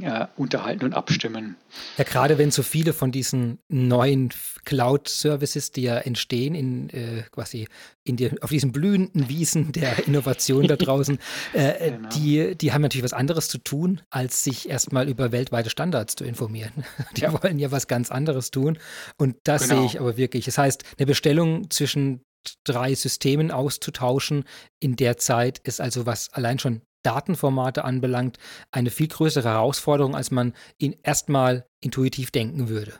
[0.00, 1.56] äh, unterhalten und abstimmen.
[1.98, 4.30] Ja, gerade wenn so viele von diesen neuen
[4.64, 7.68] Cloud-Services, die ja entstehen in äh, quasi
[8.04, 11.18] in die, auf diesen blühenden Wiesen der Innovation da draußen,
[11.52, 12.08] äh, genau.
[12.10, 16.24] die, die haben natürlich was anderes zu tun, als sich erstmal über weltweite Standards zu
[16.24, 16.72] informieren.
[17.16, 17.42] Die ja.
[17.42, 18.78] wollen ja was ganz anderes tun.
[19.18, 19.76] Und das genau.
[19.76, 20.46] sehe ich aber wirklich.
[20.46, 22.24] Das heißt, eine Bestellung zwischen
[22.64, 24.44] drei Systemen auszutauschen
[24.80, 28.38] in der Zeit ist also was allein schon Datenformate anbelangt,
[28.70, 32.94] eine viel größere Herausforderung, als man ihn erstmal intuitiv denken würde.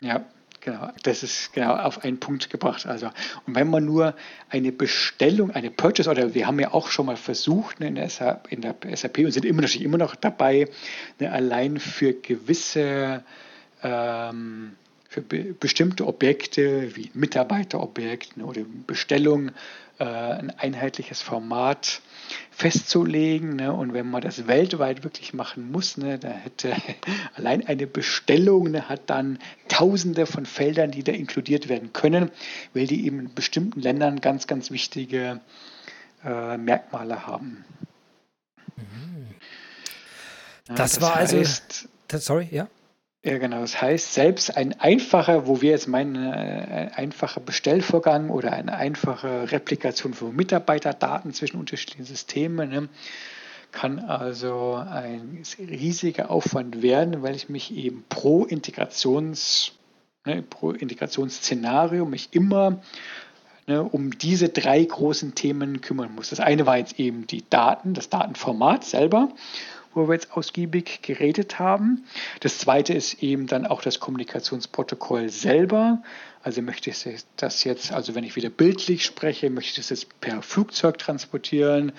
[0.00, 0.24] Ja,
[0.60, 0.90] genau.
[1.02, 2.86] Das ist genau auf einen Punkt gebracht.
[2.86, 3.06] Also,
[3.46, 4.14] und wenn man nur
[4.50, 8.10] eine Bestellung, eine Purchase oder wir haben ja auch schon mal versucht ne, in, der
[8.10, 10.68] SAP, in der SAP und sind immer natürlich immer noch dabei,
[11.18, 13.22] ne, allein für gewisse
[13.82, 14.76] ähm,
[15.08, 19.50] für be bestimmte Objekte wie Mitarbeiterobjekte ne, oder Bestellung
[19.98, 22.02] äh, ein einheitliches Format
[22.50, 23.56] festzulegen.
[23.56, 23.72] Ne?
[23.72, 26.74] Und wenn man das weltweit wirklich machen muss, ne, da hätte
[27.34, 32.30] allein eine Bestellung ne, hat dann Tausende von Feldern, die da inkludiert werden können,
[32.74, 35.40] weil die eben in bestimmten Ländern ganz, ganz wichtige
[36.24, 37.64] äh, Merkmale haben.
[38.76, 39.26] Mhm.
[40.66, 42.24] Das, ja, das war also heißt, also.
[42.24, 42.68] Sorry, ja.
[43.26, 43.58] Ja, genau.
[43.62, 48.76] Das heißt, selbst ein einfacher, wo wir jetzt meinen, äh, ein einfacher Bestellvorgang oder eine
[48.76, 52.88] einfache Replikation von Mitarbeiterdaten zwischen unterschiedlichen Systemen, ne,
[53.72, 59.72] kann also ein riesiger Aufwand werden, weil ich mich eben pro Integrations,
[60.24, 62.80] ne, pro Integrationsszenario mich immer
[63.66, 66.30] ne, um diese drei großen Themen kümmern muss.
[66.30, 69.30] Das eine war jetzt eben die Daten, das Datenformat selber
[69.96, 72.04] wo wir jetzt ausgiebig geredet haben.
[72.40, 76.02] Das zweite ist eben dann auch das Kommunikationsprotokoll selber.
[76.42, 80.20] Also möchte ich das jetzt, also wenn ich wieder bildlich spreche, möchte ich das jetzt
[80.20, 81.92] per Flugzeug transportieren,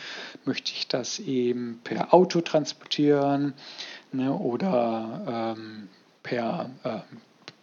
[0.46, 3.54] möchte ich das eben per Auto transportieren.
[4.12, 5.90] ne, oder ähm,
[6.24, 7.00] per äh,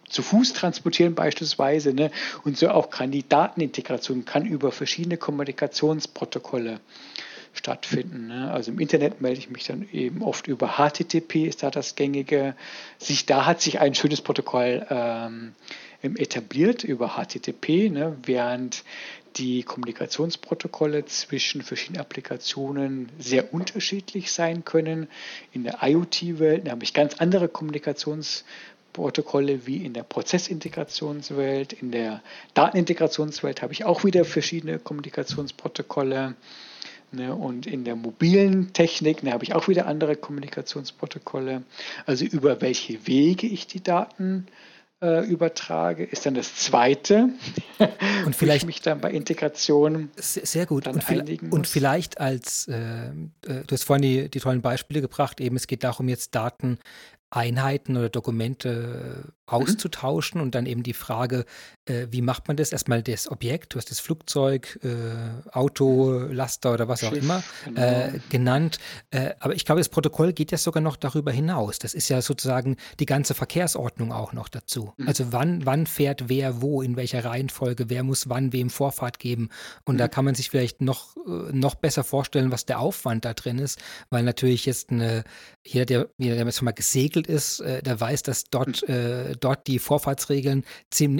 [0.09, 1.93] zu Fuß transportieren beispielsweise.
[1.93, 2.11] Ne?
[2.43, 6.79] Und so auch kann die Datenintegration kann über verschiedene Kommunikationsprotokolle
[7.57, 8.27] stattfinden.
[8.27, 8.51] Ne?
[8.51, 12.55] Also im Internet melde ich mich dann eben oft über HTTP, ist da das gängige.
[12.97, 15.53] Sich, da hat sich ein schönes Protokoll ähm,
[16.01, 18.17] etabliert über HTTP, ne?
[18.23, 18.83] während
[19.37, 25.07] die Kommunikationsprotokolle zwischen verschiedenen Applikationen sehr unterschiedlich sein können.
[25.51, 31.73] In der IoT-Welt habe ich ganz andere Kommunikationsprotokolle wie in der Prozessintegrationswelt.
[31.73, 32.21] In der
[32.53, 36.35] Datenintegrationswelt habe ich auch wieder verschiedene Kommunikationsprotokolle.
[37.15, 41.63] Ne, und in der mobilen Technik ne, habe ich auch wieder andere Kommunikationsprotokolle.
[42.05, 44.47] Also über welche Wege ich die Daten
[45.01, 47.29] äh, übertrage, ist dann das zweite.
[48.25, 51.03] Und vielleicht ich mich dann bei Integration sehr gut und,
[51.51, 55.67] und, vielleicht als äh, äh, du hast vorhin die, die tollen Beispiele gebracht, eben es
[55.67, 56.79] geht darum jetzt Daten
[57.29, 59.53] Einheiten oder Dokumente mhm.
[59.53, 61.45] auszutauschen und dann eben die Frage,
[61.85, 62.71] äh, wie macht man das?
[62.71, 67.81] Erstmal das Objekt, du hast das Flugzeug, äh, Auto, Laster oder was auch immer genau.
[67.81, 68.79] äh, genannt.
[69.11, 71.79] Äh, aber ich glaube, das Protokoll geht ja sogar noch darüber hinaus.
[71.79, 74.93] Das ist ja sozusagen die ganze Verkehrsordnung auch noch dazu.
[74.97, 75.07] Mhm.
[75.07, 79.49] Also wann, wann fährt wer wo, in welcher Reihenfolge, wer muss wann wem Vorfahrt geben.
[79.83, 79.99] Und mhm.
[79.99, 83.59] da kann man sich vielleicht noch, äh, noch besser vorstellen, was der Aufwand da drin
[83.59, 83.79] ist,
[84.09, 85.23] weil natürlich jetzt eine,
[85.63, 88.93] jeder, der, jeder, der schon mal gesegelt ist, äh, der weiß, dass dort, hm.
[88.93, 90.65] äh, dort die Vorfahrtsregeln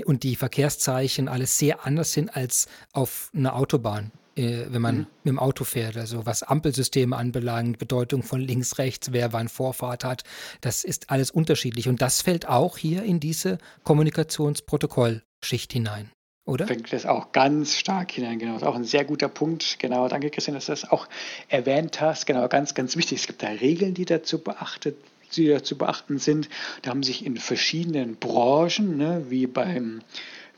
[0.06, 5.08] und die Verkehrszeichen alles sehr anders sind als auf einer Autobahn äh, wenn man mhm.
[5.24, 5.98] mit dem Auto fährt.
[5.98, 10.24] Also was Ampelsysteme anbelangt, Bedeutung von links, rechts, wer wann Vorfahrt hat,
[10.62, 11.88] das ist alles unterschiedlich.
[11.88, 16.12] Und das fällt auch hier in diese Kommunikationsprotokollschicht hinein.
[16.46, 16.68] Oder?
[16.68, 18.54] Fängt das auch ganz stark hinein, genau.
[18.54, 19.80] Das ist auch ein sehr guter Punkt.
[19.80, 21.08] Genau, danke Christian, dass du das auch
[21.48, 22.28] erwähnt hast.
[22.28, 23.22] Genau, ganz, ganz wichtig.
[23.22, 24.96] Es gibt da Regeln, die dazu beachtet
[25.36, 26.50] die da zu beachten sind.
[26.82, 30.02] Da haben sich in verschiedenen Branchen, ne, wie beim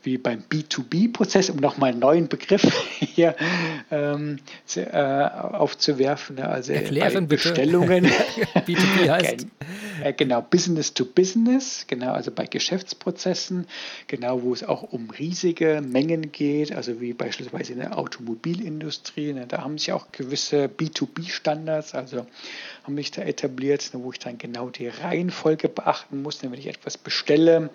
[0.08, 2.62] wie beim B2B-Prozess, um nochmal einen neuen Begriff
[2.98, 3.36] hier
[3.90, 6.36] ähm, zu, äh, aufzuwerfen.
[6.36, 8.06] Ne, also Erklären Bestellungen.
[8.54, 9.46] B2B heißt.
[10.02, 13.66] Äh, genau, Business to Business, genau, also bei Geschäftsprozessen,
[14.06, 19.34] genau, wo es auch um riesige Mengen geht, also wie beispielsweise in der Automobilindustrie.
[19.34, 22.26] Ne, da haben sich auch gewisse B2B-Standards, also
[22.84, 26.58] haben sich da etabliert, ne, wo ich dann genau die Reihenfolge beachten muss, ne, wenn
[26.58, 27.68] ich etwas bestelle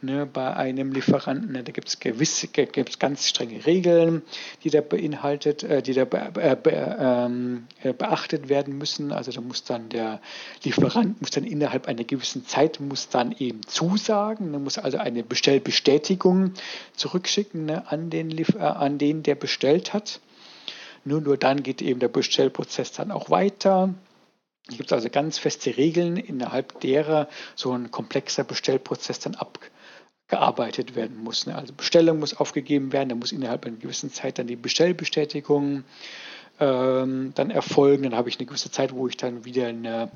[0.00, 1.52] ne, bei einem Lieferanten.
[1.52, 4.22] Ne, da gibt es gewisse, gibt's ganz strenge Regeln,
[4.62, 9.12] die da beinhaltet, äh, die da be, äh, be, ähm, äh, beachtet werden müssen.
[9.12, 10.20] Also da muss dann der
[10.62, 15.22] Lieferant muss dann innerhalb einer gewissen Zeit muss dann eben zusagen, ne, muss also eine
[15.22, 16.54] Bestellbestätigung
[16.96, 20.20] zurückschicken ne, an den äh, an den der bestellt hat.
[21.04, 23.94] Nur, nur dann geht eben der Bestellprozess dann auch weiter.
[24.68, 29.58] Hier gibt es also ganz feste Regeln, innerhalb derer so ein komplexer Bestellprozess dann ab,
[30.34, 31.46] gearbeitet werden muss.
[31.46, 31.54] Ne?
[31.54, 35.84] Also Bestellung muss aufgegeben werden, da muss innerhalb einer gewissen Zeit dann die Bestellbestätigung
[36.58, 38.02] ähm, dann erfolgen.
[38.02, 40.10] Dann habe ich eine gewisse Zeit, wo ich dann wieder eine,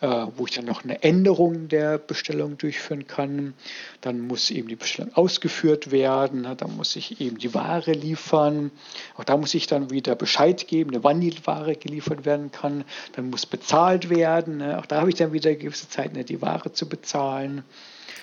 [0.00, 3.54] äh, wo ich dann noch eine Änderung der Bestellung durchführen kann.
[4.00, 6.42] Dann muss eben die Bestellung ausgeführt werden.
[6.42, 6.56] Ne?
[6.56, 8.72] Dann muss ich eben die Ware liefern.
[9.16, 12.82] Auch da muss ich dann wieder Bescheid geben, wann die Ware geliefert werden kann.
[13.12, 14.56] Dann muss bezahlt werden.
[14.56, 14.80] Ne?
[14.80, 17.62] Auch da habe ich dann wieder eine gewisse Zeit, die Ware zu bezahlen.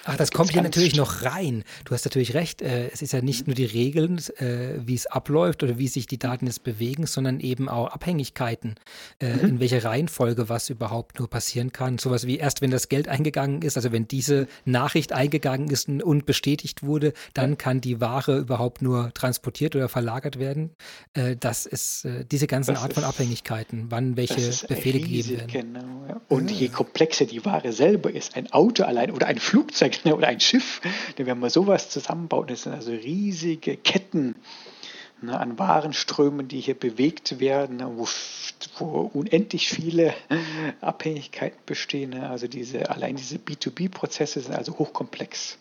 [0.07, 1.65] Ach, das kommt hier natürlich noch rein.
[1.83, 2.61] Du hast natürlich recht.
[2.61, 6.07] Äh, es ist ja nicht nur die Regeln, äh, wie es abläuft oder wie sich
[6.07, 8.75] die Daten jetzt bewegen, sondern eben auch Abhängigkeiten,
[9.19, 9.39] äh, mhm.
[9.49, 11.97] in welcher Reihenfolge was überhaupt nur passieren kann.
[11.97, 16.25] Sowas wie erst, wenn das Geld eingegangen ist, also wenn diese Nachricht eingegangen ist und
[16.25, 20.71] bestätigt wurde, dann kann die Ware überhaupt nur transportiert oder verlagert werden.
[21.15, 24.35] Äh, das ist äh, diese ganze Art von Abhängigkeiten, wann welche
[24.67, 25.73] Befehle riesig, gegeben werden.
[25.73, 26.21] Genau, ja.
[26.29, 30.27] Und je komplexer die Ware selber ist, ein Auto allein oder ein Flugzeug Ne, oder
[30.27, 30.81] ein Schiff,
[31.17, 34.35] ne, wenn man sowas zusammenbaut, das sind also riesige Ketten
[35.21, 38.07] ne, an Warenströmen, die hier bewegt werden, wo,
[38.77, 40.13] wo unendlich viele
[40.81, 42.13] Abhängigkeiten bestehen.
[42.15, 45.57] Also diese, allein diese B2B-Prozesse sind also hochkomplex.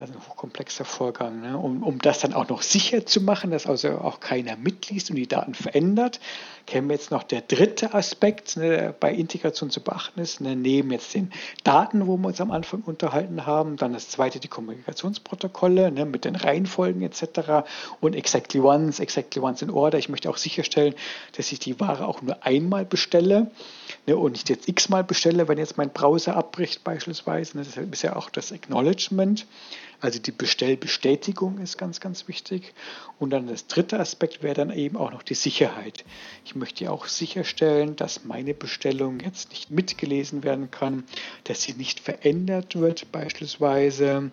[0.00, 1.40] Ist ein hochkomplexer Vorgang.
[1.40, 1.56] Ne?
[1.56, 5.16] Um, um das dann auch noch sicher zu machen, dass also auch keiner mitliest und
[5.16, 6.20] die Daten verändert,
[6.66, 10.40] käme jetzt noch der dritte Aspekt, ne, der bei Integration zu beachten ist.
[10.40, 10.56] Ne?
[10.56, 14.48] Neben jetzt den Daten, wo wir uns am Anfang unterhalten haben, dann das zweite die
[14.48, 17.66] Kommunikationsprotokolle ne, mit den Reihenfolgen etc.
[18.00, 19.98] und exactly once, exactly once in order.
[19.98, 20.94] Ich möchte auch sicherstellen,
[21.36, 23.50] dass ich die Ware auch nur einmal bestelle
[24.06, 27.58] ne, und nicht jetzt x-mal bestelle, wenn jetzt mein Browser abbricht beispielsweise.
[27.58, 27.64] Ne?
[27.64, 29.46] Das ist ja auch das Acknowledgement.
[30.04, 32.74] Also die Bestellbestätigung ist ganz, ganz wichtig.
[33.18, 36.04] Und dann das dritte Aspekt wäre dann eben auch noch die Sicherheit.
[36.44, 41.04] Ich möchte auch sicherstellen, dass meine Bestellung jetzt nicht mitgelesen werden kann,
[41.44, 44.30] dass sie nicht verändert wird beispielsweise.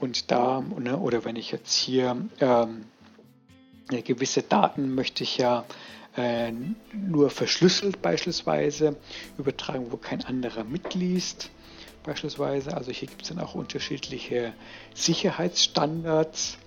[0.00, 2.86] Und da, ne, oder wenn ich jetzt hier ähm,
[3.86, 5.64] gewisse Daten möchte ich ja
[6.16, 6.50] äh,
[6.92, 8.96] nur verschlüsselt beispielsweise
[9.38, 11.50] übertragen, wo kein anderer mitliest
[12.08, 12.76] beispielsweise.
[12.76, 14.54] Also hier gibt es dann auch unterschiedliche
[14.94, 16.58] Sicherheitsstandards,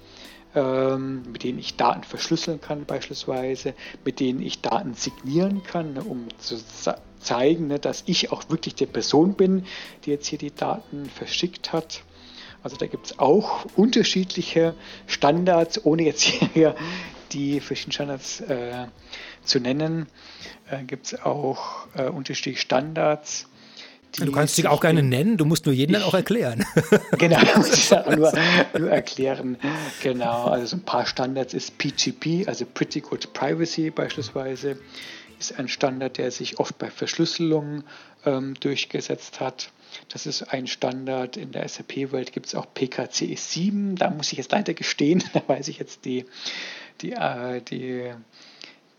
[0.53, 3.73] ähm, mit denen ich Daten verschlüsseln kann beispielsweise,
[4.05, 6.57] mit denen ich Daten signieren kann, ne, um zu
[7.19, 9.65] zeigen, ne, dass ich auch wirklich die Person bin,
[10.05, 12.03] die jetzt hier die Daten verschickt hat.
[12.63, 14.75] Also da gibt es auch unterschiedliche
[15.07, 16.21] Standards, ohne jetzt
[16.53, 16.75] hier
[17.31, 18.87] die verschiedenen Standards äh,
[19.43, 20.07] zu nennen.
[20.69, 23.47] Äh, gibt es auch äh, unterschiedliche Standards
[24.17, 26.65] du kannst dich auch gerne nennen, du musst nur jeden dann auch erklären.
[27.17, 28.33] genau, muss ich nur,
[28.77, 29.57] nur erklären.
[30.01, 34.77] Genau, also so ein paar Standards ist PGP, also Pretty Good Privacy beispielsweise,
[35.39, 37.83] ist ein Standard, der sich oft bei Verschlüsselungen
[38.25, 39.71] ähm, durchgesetzt hat.
[40.09, 41.35] Das ist ein Standard.
[41.35, 43.95] In der SAP-Welt gibt es auch PKCE 7.
[43.95, 46.25] Da muss ich jetzt leider gestehen, da weiß ich jetzt die,
[47.01, 48.11] die, äh, die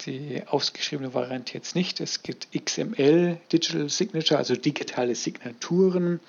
[0.07, 2.01] die ausgeschriebene Variante jetzt nicht.
[2.01, 6.21] Es gibt XML, Digital Signature, also digitale Signaturen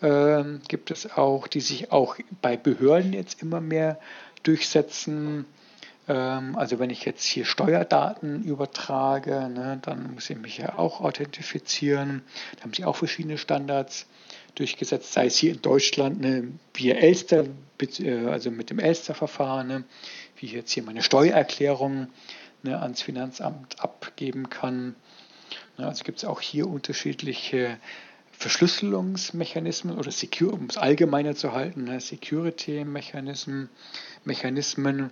[0.00, 3.98] äh, gibt es auch, die sich auch bei Behörden jetzt immer mehr
[4.42, 5.44] durchsetzen.
[6.08, 11.00] Ähm, also wenn ich jetzt hier Steuerdaten übertrage, ne, dann muss ich mich ja auch
[11.00, 12.22] authentifizieren.
[12.56, 14.06] Da haben sie auch verschiedene Standards
[14.54, 17.44] durchgesetzt, sei es hier in Deutschland ne, via Elster,
[17.98, 19.84] äh, also mit dem Elster-Verfahren, ne,
[20.36, 22.08] wie jetzt hier meine Steuererklärung
[22.62, 24.94] ne, ans Finanzamt abgeben kann.
[25.76, 27.78] Ne, also gibt es auch hier unterschiedliche
[28.32, 33.68] Verschlüsselungsmechanismen oder Secure, um es allgemeiner zu halten, ne, Security-Mechanismen,
[34.24, 35.10] Mechanismen,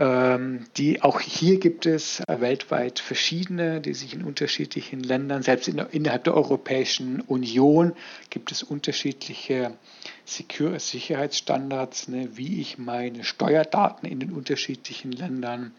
[0.00, 6.24] die auch hier gibt es weltweit verschiedene, die sich in unterschiedlichen Ländern, selbst in, innerhalb
[6.24, 7.92] der Europäischen Union
[8.30, 9.76] gibt es unterschiedliche
[10.24, 15.72] Secure Sicherheitsstandards, ne, wie ich meine Steuerdaten in den unterschiedlichen Ländern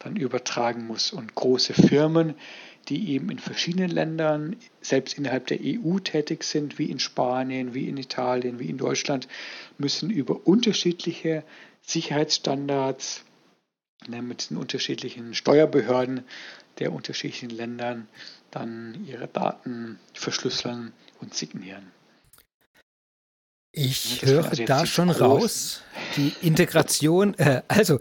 [0.00, 1.12] dann übertragen muss.
[1.12, 2.34] Und große Firmen,
[2.88, 7.88] die eben in verschiedenen Ländern, selbst innerhalb der EU tätig sind, wie in Spanien, wie
[7.88, 9.28] in Italien, wie in Deutschland,
[9.78, 11.44] müssen über unterschiedliche
[11.82, 13.24] Sicherheitsstandards
[14.08, 16.24] mit den unterschiedlichen Steuerbehörden
[16.78, 18.08] der unterschiedlichen Ländern
[18.50, 21.90] dann ihre Daten verschlüsseln und signieren.
[23.72, 25.82] Ich höre also da schon raus,
[26.16, 27.98] die Integration, äh, also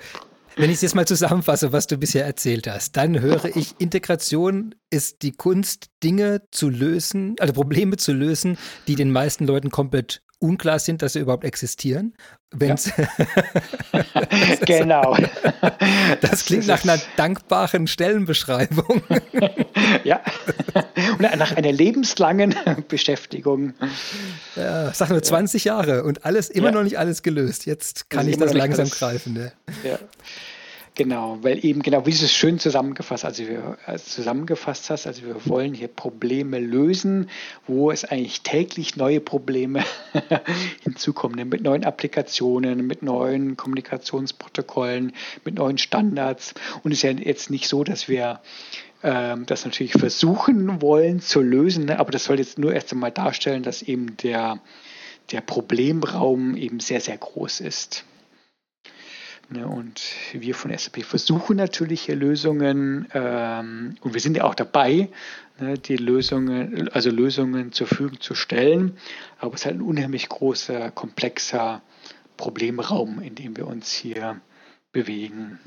[0.58, 4.76] wenn ich es jetzt mal zusammenfasse, was du bisher erzählt hast, dann höre ich, Integration
[4.90, 10.22] ist die Kunst, Dinge zu lösen, also Probleme zu lösen, die den meisten Leuten komplett
[10.42, 12.14] unklar sind, dass sie überhaupt existieren.
[12.52, 13.08] Wenn's ja.
[14.66, 15.18] genau.
[16.22, 19.02] Das klingt nach einer dankbaren Stellenbeschreibung.
[20.04, 20.22] ja.
[21.18, 22.56] Und nach einer lebenslangen
[22.88, 23.74] Beschäftigung.
[24.56, 26.72] Ja, sag nur 20 Jahre und alles, immer ja.
[26.74, 27.66] noch nicht alles gelöst.
[27.66, 29.34] Jetzt kann ich das langsam alles, greifen.
[29.34, 29.52] Ne?
[29.84, 29.98] Ja.
[31.02, 35.26] Genau, weil eben genau, wie du es schön zusammengefasst, also wir also zusammengefasst hast, also
[35.26, 37.28] wir wollen hier Probleme lösen,
[37.66, 39.84] wo es eigentlich täglich neue Probleme
[40.84, 41.46] hinzukommen, ne?
[41.46, 46.54] mit neuen Applikationen, mit neuen Kommunikationsprotokollen, mit neuen Standards.
[46.84, 48.40] Und es ist ja jetzt nicht so, dass wir
[49.02, 51.98] ähm, das natürlich versuchen wollen zu lösen, ne?
[51.98, 54.60] aber das soll jetzt nur erst einmal darstellen, dass eben der,
[55.32, 58.06] der Problemraum eben sehr, sehr groß ist.
[59.52, 64.56] Ne, und wir von SAP versuchen natürlich hier Lösungen, ähm, und wir sind ja auch
[64.56, 65.10] dabei,
[65.60, 68.98] ne, die Lösungen, also Lösungen zur Verfügung zu stellen.
[69.40, 71.82] Aber es ist halt ein unheimlich großer, komplexer
[72.38, 74.40] Problemraum, in dem wir uns hier
[74.94, 75.60] bewegen.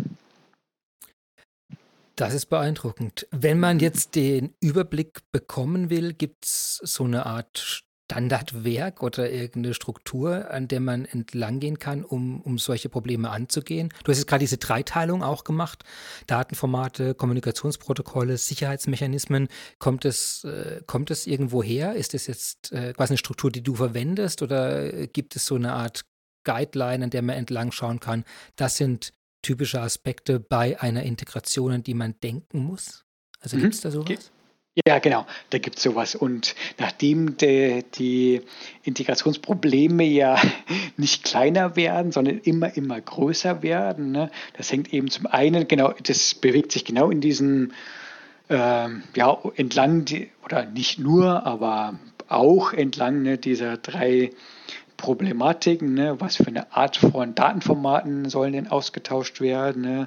[2.16, 3.26] Das ist beeindruckend.
[3.32, 9.74] Wenn man jetzt den Überblick bekommen will, gibt es so eine Art Standardwerk oder irgendeine
[9.74, 13.88] Struktur, an der man entlang gehen kann, um, um solche Probleme anzugehen?
[14.04, 15.82] Du hast jetzt gerade diese Dreiteilung auch gemacht.
[16.28, 19.48] Datenformate, Kommunikationsprotokolle, Sicherheitsmechanismen.
[19.80, 21.96] Kommt es, äh, kommt es irgendwo her?
[21.96, 25.72] Ist das jetzt äh, quasi eine Struktur, die du verwendest oder gibt es so eine
[25.72, 26.04] Art
[26.44, 28.24] Guideline, an der man entlang schauen kann?
[28.54, 33.04] Das sind typische Aspekte bei einer Integration, an die man denken muss?
[33.40, 33.62] Also mhm.
[33.62, 34.30] gibt es da sowas?
[34.76, 36.16] Ja, genau, da gibt es sowas.
[36.16, 38.40] Und nachdem de, die
[38.82, 40.36] Integrationsprobleme ja
[40.96, 45.92] nicht kleiner werden, sondern immer, immer größer werden, ne, das hängt eben zum einen, genau,
[46.02, 47.70] das bewegt sich genau in diesem,
[48.50, 50.06] ähm, ja, entlang,
[50.44, 51.94] oder nicht nur, aber
[52.26, 54.30] auch entlang ne, dieser drei
[54.96, 56.20] Problematiken, ne?
[56.20, 60.06] was für eine Art von Datenformaten sollen denn ausgetauscht werden, ne?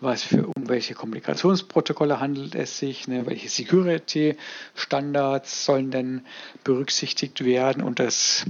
[0.00, 3.26] was für um welche Kommunikationsprotokolle handelt es sich, ne?
[3.26, 6.22] welche Security-Standards sollen denn
[6.64, 8.46] berücksichtigt werden und das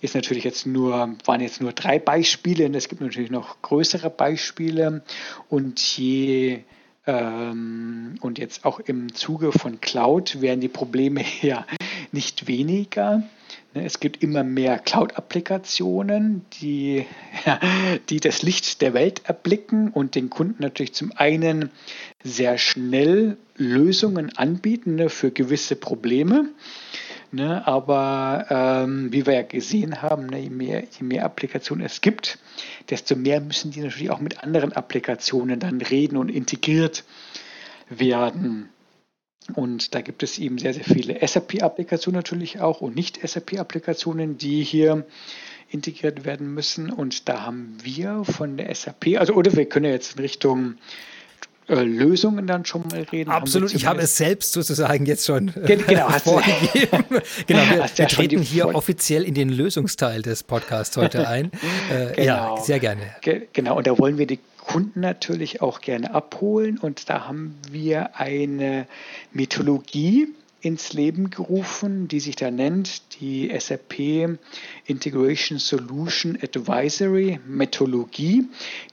[0.00, 4.10] ist natürlich jetzt nur, waren jetzt nur drei Beispiele und es gibt natürlich noch größere
[4.10, 5.02] Beispiele
[5.48, 6.64] und je
[7.06, 11.66] ähm, und jetzt auch im Zuge von Cloud werden die Probleme ja
[12.12, 13.22] nicht weniger.
[13.74, 17.06] Ne, es gibt immer mehr Cloud-Applikationen, die,
[18.08, 21.70] die das Licht der Welt erblicken und den Kunden natürlich zum einen
[22.22, 26.48] sehr schnell Lösungen anbieten ne, für gewisse Probleme.
[27.32, 32.00] Ne, aber ähm, wie wir ja gesehen haben, ne, je, mehr, je mehr Applikationen es
[32.00, 32.38] gibt,
[32.88, 37.04] desto mehr müssen die natürlich auch mit anderen Applikationen dann reden und integriert
[37.88, 38.68] werden.
[39.54, 44.62] Und da gibt es eben sehr, sehr viele SAP-Applikationen natürlich auch und nicht SAP-Applikationen, die
[44.62, 45.06] hier
[45.70, 46.90] integriert werden müssen.
[46.90, 50.74] Und da haben wir von der SAP, also oder wir können jetzt in Richtung
[51.68, 53.30] äh, Lösungen dann schon mal reden.
[53.30, 57.04] Absolut, ich habe es selbst sozusagen jetzt schon äh, genau, vorgegeben.
[57.46, 61.50] genau, wir, wir treten hier offiziell in den Lösungsteil des Podcasts heute ein.
[61.90, 62.56] Äh, genau.
[62.56, 63.02] Ja, sehr gerne.
[63.20, 64.38] Ge genau, und da wollen wir die
[64.72, 66.78] Kunden natürlich auch gerne abholen.
[66.78, 68.86] Und da haben wir eine
[69.32, 70.28] Mythologie,
[70.60, 74.38] ins Leben gerufen, die sich da nennt die SAP
[74.84, 78.46] Integration Solution Advisory Methodologie,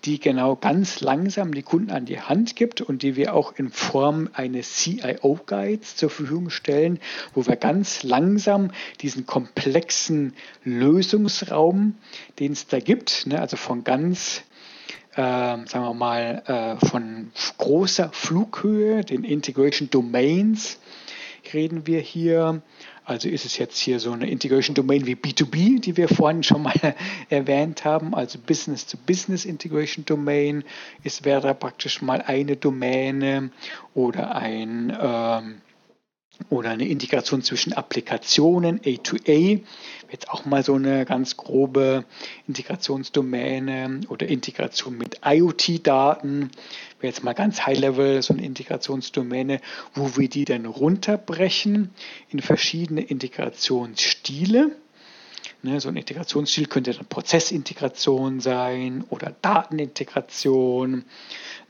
[0.05, 3.69] die genau ganz langsam die Kunden an die Hand gibt und die wir auch in
[3.69, 6.99] Form eines CIO Guides zur Verfügung stellen,
[7.34, 8.71] wo wir ganz langsam
[9.01, 11.95] diesen komplexen Lösungsraum,
[12.39, 14.43] den es da gibt, ne, also von ganz
[15.18, 20.80] äh, sagen wir mal, äh, von großer Flughöhe, den Integration Domains,
[21.53, 22.61] reden wir hier?
[23.03, 26.61] Also ist es jetzt hier so eine Integration Domain wie B2B, die wir vorhin schon
[26.61, 26.74] mal
[27.30, 30.63] erwähnt haben, also Business-to-Business Integration Domain.
[31.03, 33.49] Es wäre praktisch mal eine Domäne
[33.93, 35.61] oder ein ähm,
[36.50, 39.62] oder eine Integration zwischen Applikationen A2A,
[40.12, 42.06] jetzt auch mal so eine ganz grobe
[42.48, 46.52] Integrationsdomäne oder Integration mit IoT-Daten,
[47.02, 49.62] jetzt mal ganz High-Level so eine Integrationsdomäne,
[49.94, 51.92] wo wir die dann runterbrechen
[52.30, 54.72] in verschiedene Integrationsstile.
[55.68, 61.03] Ne, so ein Integrationsstil könnte dann Prozessintegration sein oder Datenintegration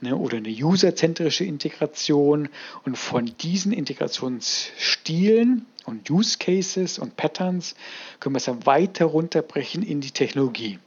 [0.02, 2.50] ne, oder eine userzentrische Integration.
[2.86, 7.74] Und von diesen Integrationsstilen und Use Cases und Patterns
[8.20, 10.78] können wir es dann weiter runterbrechen in die Technologie.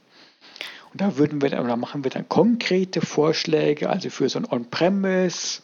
[0.93, 5.61] Und da würden wir oder machen wir dann konkrete Vorschläge, also für so ein On-Premise,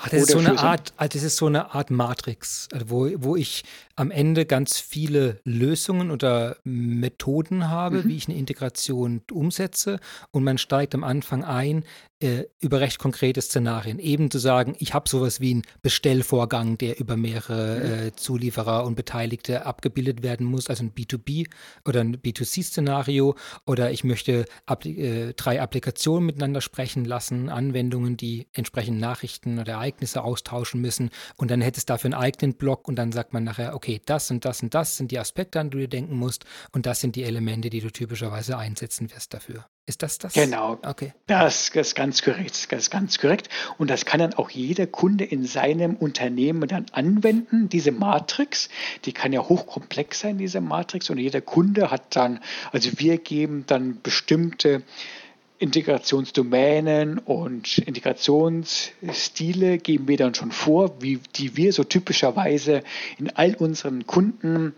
[0.00, 3.36] Ach, das, ist so eine Art, also das ist so eine Art Matrix, wo, wo
[3.36, 3.64] ich
[3.96, 8.08] am Ende ganz viele Lösungen oder Methoden habe, mhm.
[8.08, 9.98] wie ich eine Integration umsetze
[10.30, 11.84] und man steigt am Anfang ein
[12.20, 13.98] äh, über recht konkrete Szenarien.
[13.98, 18.06] Eben zu sagen, ich habe sowas wie einen Bestellvorgang, der über mehrere mhm.
[18.08, 21.48] äh, Zulieferer und Beteiligte abgebildet werden muss, also ein B2B
[21.84, 23.34] oder ein B2C-Szenario
[23.66, 29.74] oder ich möchte ab, äh, drei Applikationen miteinander sprechen lassen, Anwendungen, die entsprechend Nachrichten oder
[29.74, 33.44] Ereignisse austauschen müssen und dann hätte es dafür einen eigenen Block und dann sagt man
[33.44, 36.16] nachher, okay, okay, das und das und das sind die Aspekte, an die du denken
[36.16, 39.66] musst und das sind die Elemente, die du typischerweise einsetzen wirst dafür.
[39.88, 40.32] Ist das das?
[40.32, 40.80] Genau.
[40.84, 41.12] Okay.
[41.28, 42.50] Das ist ganz korrekt.
[42.50, 43.48] Das ist ganz korrekt.
[43.78, 47.68] Und das kann dann auch jeder Kunde in seinem Unternehmen dann anwenden.
[47.68, 48.68] Diese Matrix,
[49.04, 51.08] die kann ja hochkomplex sein, diese Matrix.
[51.08, 52.40] Und jeder Kunde hat dann,
[52.72, 54.82] also wir geben dann bestimmte
[55.58, 62.82] Integrationsdomänen und Integrationsstile geben wir dann schon vor, wie, die wir so typischerweise
[63.18, 64.74] in all unseren Kunden,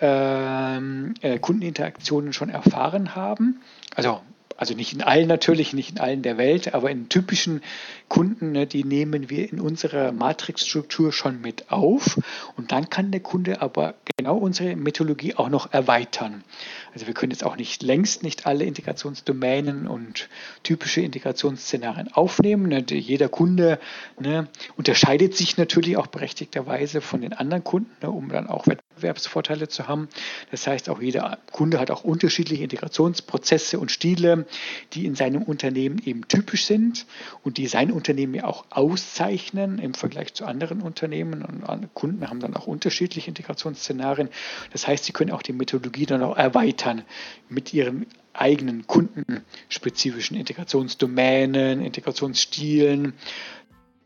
[0.00, 3.60] ähm, äh, Kundeninteraktionen schon erfahren haben.
[3.94, 4.20] Also
[4.56, 7.62] also nicht in allen natürlich, nicht in allen der Welt, aber in typischen
[8.08, 12.20] Kunden, ne, die nehmen wir in unserer Matrixstruktur schon mit auf.
[12.56, 16.44] Und dann kann der Kunde aber genau unsere Methodologie auch noch erweitern.
[16.92, 20.28] Also wir können jetzt auch nicht längst nicht alle Integrationsdomänen und
[20.62, 22.68] typische Integrationsszenarien aufnehmen.
[22.68, 22.84] Ne.
[22.88, 23.80] Jeder Kunde
[24.20, 29.68] ne, unterscheidet sich natürlich auch berechtigterweise von den anderen Kunden, ne, um dann auch Wettbewerbsvorteile
[29.68, 30.08] zu haben.
[30.50, 34.43] Das heißt, auch jeder Kunde hat auch unterschiedliche Integrationsprozesse und Stile,
[34.92, 37.06] die in seinem Unternehmen eben typisch sind
[37.42, 41.42] und die sein Unternehmen ja auch auszeichnen im Vergleich zu anderen Unternehmen.
[41.42, 44.28] Und Kunden haben dann auch unterschiedliche Integrationsszenarien.
[44.72, 47.02] Das heißt, sie können auch die Methodologie dann auch erweitern
[47.48, 53.14] mit ihren eigenen kundenspezifischen Integrationsdomänen, Integrationsstilen.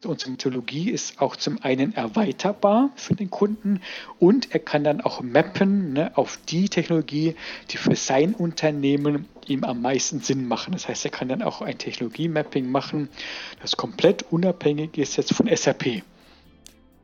[0.05, 3.81] Unsere Methodologie ist auch zum einen erweiterbar für den Kunden
[4.21, 7.35] und er kann dann auch mappen ne, auf die Technologie,
[7.71, 10.71] die für sein Unternehmen ihm am meisten Sinn machen.
[10.73, 13.09] Das heißt, er kann dann auch ein Technologie-Mapping machen,
[13.61, 16.03] das komplett unabhängig ist jetzt von SAP.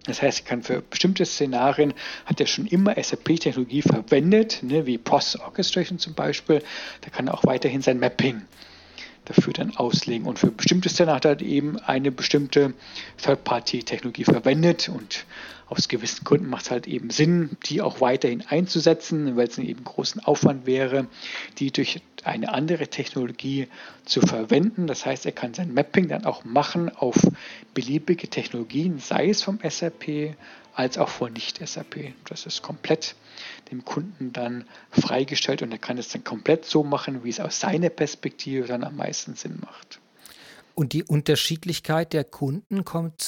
[0.05, 1.95] Das heißt, er kann für bestimmte Szenarien,
[2.27, 6.63] hat er schon immer SAP-Technologie verwendet, ne, wie Process Orchestration zum Beispiel.
[7.01, 8.43] Da kann er auch weiterhin sein Mapping
[9.25, 10.27] dafür dann auslegen.
[10.27, 12.75] Und für bestimmte Szenarien hat er eben eine bestimmte
[13.23, 15.25] Third-Party-Technologie verwendet und
[15.67, 19.83] aus gewissen Gründen macht es halt eben Sinn, die auch weiterhin einzusetzen, weil es eben
[19.83, 21.07] großen Aufwand wäre,
[21.59, 23.69] die durch eine andere Technologie
[24.05, 24.87] zu verwenden.
[24.87, 27.17] Das heißt, er kann sein Mapping dann auch machen auf
[27.73, 30.37] beliebige Technologien, sei es vom SAP
[30.75, 32.13] als auch von Nicht-SAP.
[32.29, 33.15] Das ist komplett
[33.71, 37.61] dem Kunden dann freigestellt und er kann es dann komplett so machen, wie es aus
[37.61, 40.01] seiner Perspektive dann am meisten Sinn macht.
[40.75, 43.23] Und die Unterschiedlichkeit der Kunden kommt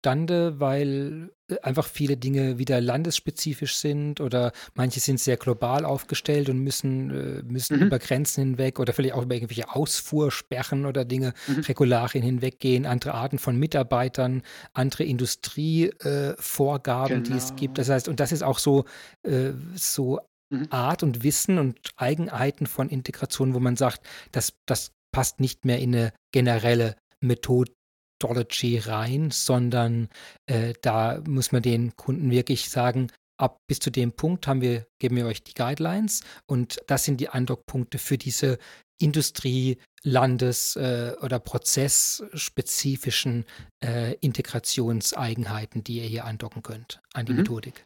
[0.00, 6.48] zustande, weil äh, einfach viele Dinge wieder landesspezifisch sind oder manche sind sehr global aufgestellt
[6.48, 7.86] und müssen, äh, müssen mhm.
[7.86, 11.60] über Grenzen hinweg oder vielleicht auch über irgendwelche Ausfuhrsperren oder Dinge, mhm.
[11.60, 14.42] Regularien hinweggehen, andere Arten von Mitarbeitern,
[14.72, 17.30] andere Industrievorgaben, äh, genau.
[17.30, 17.60] die es genau.
[17.60, 17.76] gibt.
[17.78, 18.84] Das heißt, und das ist auch so,
[19.22, 20.20] äh, so
[20.50, 20.68] mhm.
[20.70, 24.00] Art und Wissen und Eigenheiten von Integration, wo man sagt,
[24.32, 27.72] das, das passt nicht mehr in eine generelle Methode
[28.20, 30.08] Methodology rein, sondern
[30.46, 34.86] äh, da muss man den Kunden wirklich sagen, ab bis zu dem Punkt haben wir,
[34.98, 38.58] geben wir euch die Guidelines und das sind die Andockpunkte für diese
[39.00, 43.44] Industrie-, Landes- äh, oder prozessspezifischen
[43.84, 47.40] äh, Integrationseigenheiten, die ihr hier andocken könnt an die mhm.
[47.40, 47.84] Methodik.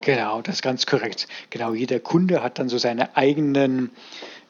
[0.00, 1.26] Genau, das ist ganz korrekt.
[1.50, 3.90] Genau, jeder Kunde hat dann so seine eigenen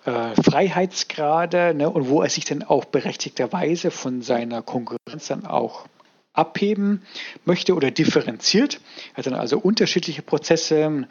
[0.09, 5.87] äh, Freiheitsgrade ne, und wo er sich dann auch berechtigterweise von seiner Konkurrenz dann auch
[6.33, 7.03] abheben
[7.45, 8.81] möchte oder differenziert.
[9.13, 11.07] Er hat dann also unterschiedliche Prozesse.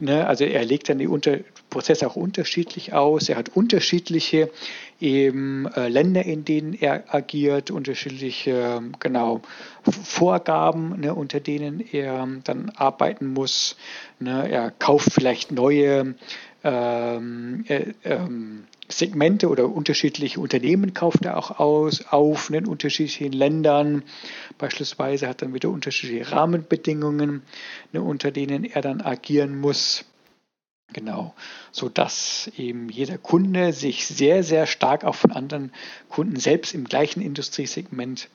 [0.00, 1.38] Ne, also er legt dann die Unter
[1.68, 3.28] Prozesse auch unterschiedlich aus.
[3.28, 4.50] Er hat unterschiedliche
[4.98, 9.42] eben äh, Länder, in denen er agiert, unterschiedliche genau
[9.82, 13.76] Vorgaben, ne, unter denen er dann arbeiten muss.
[14.18, 16.14] Ne, er kauft vielleicht neue
[16.64, 24.02] ähm, äh, ähm, Segmente oder unterschiedliche Unternehmen kauft er auch aus, auf in unterschiedlichen Ländern.
[24.58, 27.42] Beispielsweise hat er wieder unterschiedliche Rahmenbedingungen,
[27.92, 30.04] ne, unter denen er dann agieren muss.
[30.92, 31.34] Genau,
[31.70, 35.72] so dass eben jeder Kunde sich sehr, sehr stark auch von anderen
[36.08, 38.28] Kunden selbst im gleichen Industriesegment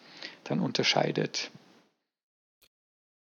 [0.45, 1.51] dann unterscheidet.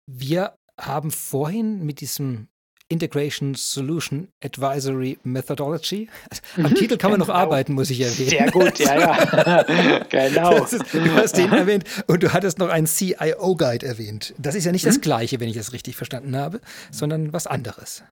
[0.06, 2.48] Wir haben vorhin mit diesem
[2.88, 6.08] Integration Solution Advisory Methodology.
[6.56, 7.32] Am mhm, Titel kann man genau.
[7.32, 8.30] noch arbeiten, muss ich erwähnen.
[8.30, 10.02] Sehr gut, ja, ja.
[10.08, 10.64] genau.
[10.64, 14.34] Ist, du hast den erwähnt und du hattest noch einen CIO-Guide erwähnt.
[14.38, 14.90] Das ist ja nicht mhm.
[14.90, 16.60] das Gleiche, wenn ich das richtig verstanden habe,
[16.90, 18.04] sondern was anderes.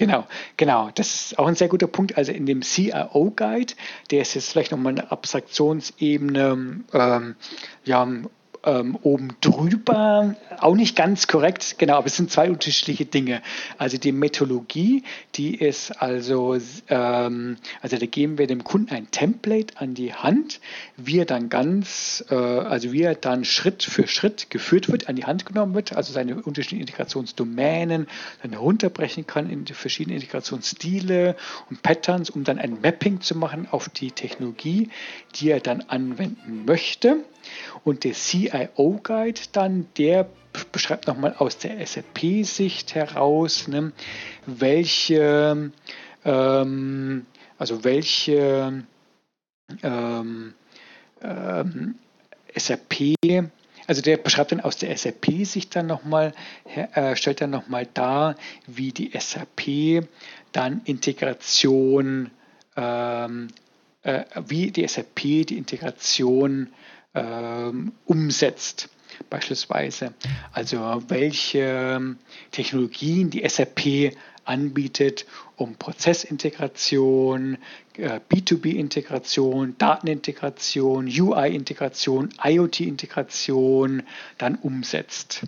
[0.00, 0.90] Genau, genau.
[0.94, 2.16] Das ist auch ein sehr guter Punkt.
[2.16, 3.74] Also in dem CIO-Guide,
[4.10, 7.36] der ist jetzt vielleicht nochmal eine Abstraktionsebene ähm,
[7.84, 8.08] ja,
[8.64, 13.42] ähm, oben drüber, auch nicht ganz korrekt, genau, aber es sind zwei unterschiedliche Dinge.
[13.78, 15.04] Also die Methodologie,
[15.34, 16.58] die ist also,
[16.88, 20.60] ähm, also da geben wir dem Kunden ein Template an die Hand,
[20.96, 25.16] wie er dann ganz, äh, also wie er dann Schritt für Schritt geführt wird, an
[25.16, 28.06] die Hand genommen wird, also seine unterschiedlichen Integrationsdomänen
[28.42, 31.36] dann herunterbrechen kann in die verschiedenen Integrationsstile
[31.70, 34.90] und Patterns, um dann ein Mapping zu machen auf die Technologie,
[35.36, 37.24] die er dann anwenden möchte.
[37.84, 40.28] Und der CIO-Guide dann, der
[40.72, 43.92] beschreibt nochmal aus der SAP-Sicht heraus, ne,
[44.46, 45.70] welche,
[46.24, 47.26] ähm,
[47.58, 48.84] also welche
[49.82, 50.54] ähm,
[51.22, 51.94] ähm,
[52.56, 53.14] SAP,
[53.86, 56.32] also der beschreibt dann aus der SAP-Sicht dann nochmal,
[56.74, 58.36] äh, stellt dann nochmal dar,
[58.66, 60.06] wie die SAP
[60.52, 62.30] dann Integration,
[62.76, 63.48] ähm,
[64.02, 66.72] äh, wie die SAP die Integration
[68.04, 68.88] umsetzt.
[69.28, 70.14] Beispielsweise,
[70.52, 72.16] also welche
[72.52, 77.58] Technologien die SAP anbietet, um Prozessintegration,
[77.96, 84.02] äh, B2B-Integration, Datenintegration, UI-Integration, IoT-Integration
[84.38, 85.42] dann umsetzt.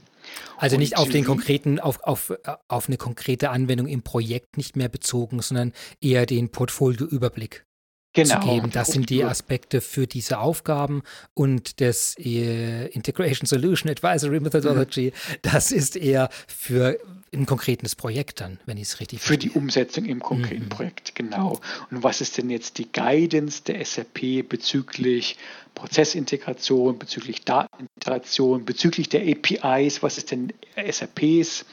[0.56, 2.32] Also nicht auf den konkreten, auf, auf,
[2.68, 7.64] auf eine konkrete Anwendung im Projekt nicht mehr bezogen, sondern eher den Portfolioüberblick
[8.12, 8.40] genau.
[8.40, 8.70] zu geben.
[8.72, 11.02] Das sind die Aspekte für diese Aufgaben
[11.34, 16.98] und das äh, Integration Solution Advisory Methodology, das ist eher für
[17.34, 19.50] ein konkretes Projekt dann, wenn ich es richtig Für verstehe.
[19.50, 20.68] die Umsetzung im konkreten mhm.
[20.68, 21.60] Projekt, genau.
[21.90, 25.38] Und was ist denn jetzt die Guidance der SAP bezüglich
[25.74, 30.02] Prozessintegration, bezüglich Datenintegration, bezüglich der APIs?
[30.02, 31.64] Was ist denn SAPs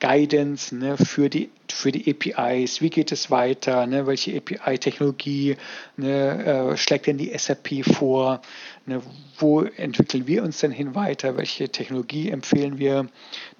[0.00, 2.80] Guidance ne, für, die, für die APIs?
[2.80, 3.86] Wie geht es weiter?
[3.86, 5.56] Ne, welche API-Technologie
[5.96, 8.42] ne, äh, schlägt denn die SAP vor?
[8.86, 9.02] Ne,
[9.38, 11.36] wo entwickeln wir uns denn hin weiter?
[11.36, 13.08] Welche Technologie empfehlen wir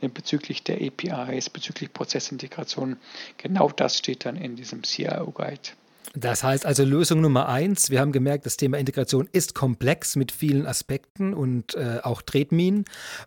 [0.00, 2.96] ne, bezüglich der APIs, bezüglich Prozessintegration?
[3.36, 5.70] Genau das steht dann in diesem CIO-Guide.
[6.14, 10.30] Das heißt also Lösung Nummer eins, wir haben gemerkt, das Thema Integration ist komplex mit
[10.30, 12.84] vielen Aspekten und äh, auch Tretminen.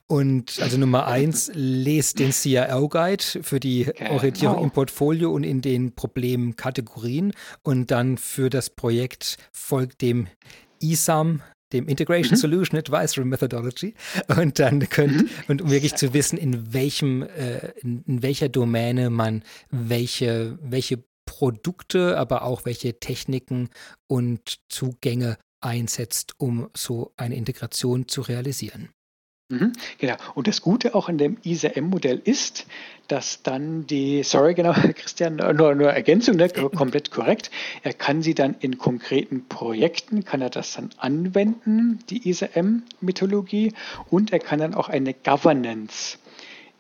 [0.08, 4.14] Und also Nummer eins, lest den CIO-Guide für die genau.
[4.14, 7.34] Orientierung im Portfolio und in den Problemkategorien.
[7.64, 10.28] Und dann für das Projekt folgt dem
[10.80, 11.42] ISAM,
[11.74, 12.42] dem Integration mhm.
[12.42, 13.96] Solution Advisory Methodology
[14.40, 15.30] und dann könnt mhm.
[15.48, 21.04] und um wirklich zu wissen, in welchem äh, in, in, welcher Domäne man welche welche
[21.38, 23.70] Produkte, aber auch welche Techniken
[24.08, 28.88] und Zugänge einsetzt, um so eine Integration zu realisieren.
[29.50, 30.16] Mhm, genau.
[30.34, 32.68] Und das Gute auch an dem ISAM-Modell ist,
[33.10, 37.52] dass dann die, sorry, genau, Christian, nur, nur Ergänzung, ne, komplett korrekt.
[37.84, 43.74] Er kann sie dann in konkreten Projekten, kann er das dann anwenden, die ISAM-Mythologie,
[44.10, 46.18] und er kann dann auch eine Governance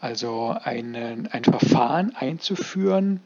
[0.00, 3.20] Also ein, ein Verfahren einzuführen,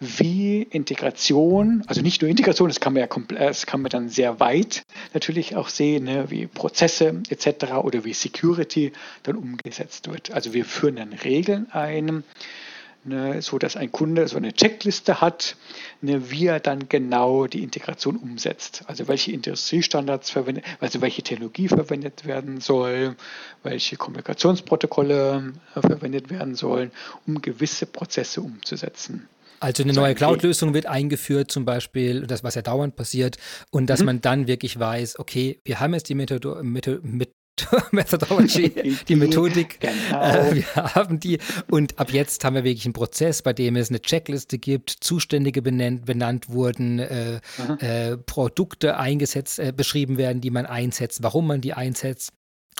[0.00, 4.38] wie Integration, also nicht nur Integration, das kann man ja das kann man dann sehr
[4.38, 4.82] weit
[5.12, 7.72] natürlich auch sehen, ne, wie Prozesse etc.
[7.82, 8.92] oder wie Security
[9.24, 10.30] dann umgesetzt wird.
[10.30, 12.22] Also wir führen dann Regeln ein,
[13.04, 15.56] ne, so dass ein Kunde so eine Checkliste hat,
[16.00, 18.84] ne, wie er dann genau die Integration umsetzt.
[18.86, 23.16] Also welche Industriestandards verwendet, also welche Technologie verwendet werden soll,
[23.62, 26.90] welche Kommunikationsprotokolle äh, verwendet werden sollen,
[27.26, 29.28] um gewisse Prozesse umzusetzen.
[29.60, 33.38] Also eine neue Cloud-Lösung wird eingeführt, zum Beispiel, das, was ja dauernd passiert,
[33.70, 34.06] und dass mhm.
[34.06, 37.00] man dann wirklich weiß, okay, wir haben jetzt die Methode, Methode,
[37.90, 40.22] Methodology, die Methodik, genau.
[40.22, 41.38] äh, wir haben die
[41.70, 45.62] und ab jetzt haben wir wirklich einen Prozess, bei dem es eine Checkliste gibt, Zuständige
[45.62, 47.40] benannt, benannt wurden, äh,
[47.80, 52.32] äh, Produkte eingesetzt, äh, beschrieben werden, die man einsetzt, warum man die einsetzt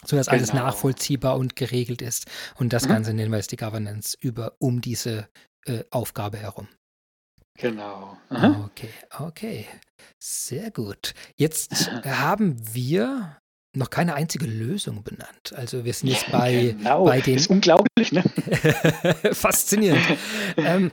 [0.05, 0.37] sodass genau.
[0.37, 2.27] alles nachvollziehbar und geregelt ist.
[2.55, 2.91] Und das mhm.
[2.91, 5.29] Ganze nennen wir jetzt die Governance über um diese
[5.67, 6.69] äh, Aufgabe herum.
[7.59, 8.17] Genau.
[8.29, 8.71] Aha.
[8.71, 9.67] Okay, okay.
[10.21, 11.15] Sehr gut.
[11.37, 13.39] Jetzt haben wir
[13.75, 15.53] noch keine einzige Lösung benannt.
[15.55, 17.05] Also wir sind jetzt bei, genau.
[17.05, 17.35] bei den.
[17.35, 18.25] Das ist unglaublich, ne?
[19.33, 20.05] Faszinierend.
[20.57, 20.91] ähm,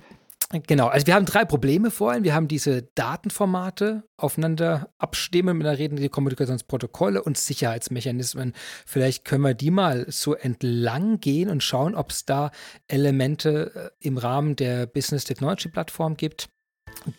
[0.67, 2.23] Genau, also wir haben drei Probleme vor allem.
[2.23, 8.53] Wir haben diese Datenformate aufeinander abstimmen, da reden die Kommunikationsprotokolle und Sicherheitsmechanismen.
[8.85, 12.51] Vielleicht können wir die mal so entlang gehen und schauen, ob es da
[12.87, 16.49] Elemente äh, im Rahmen der Business Technology Plattform gibt,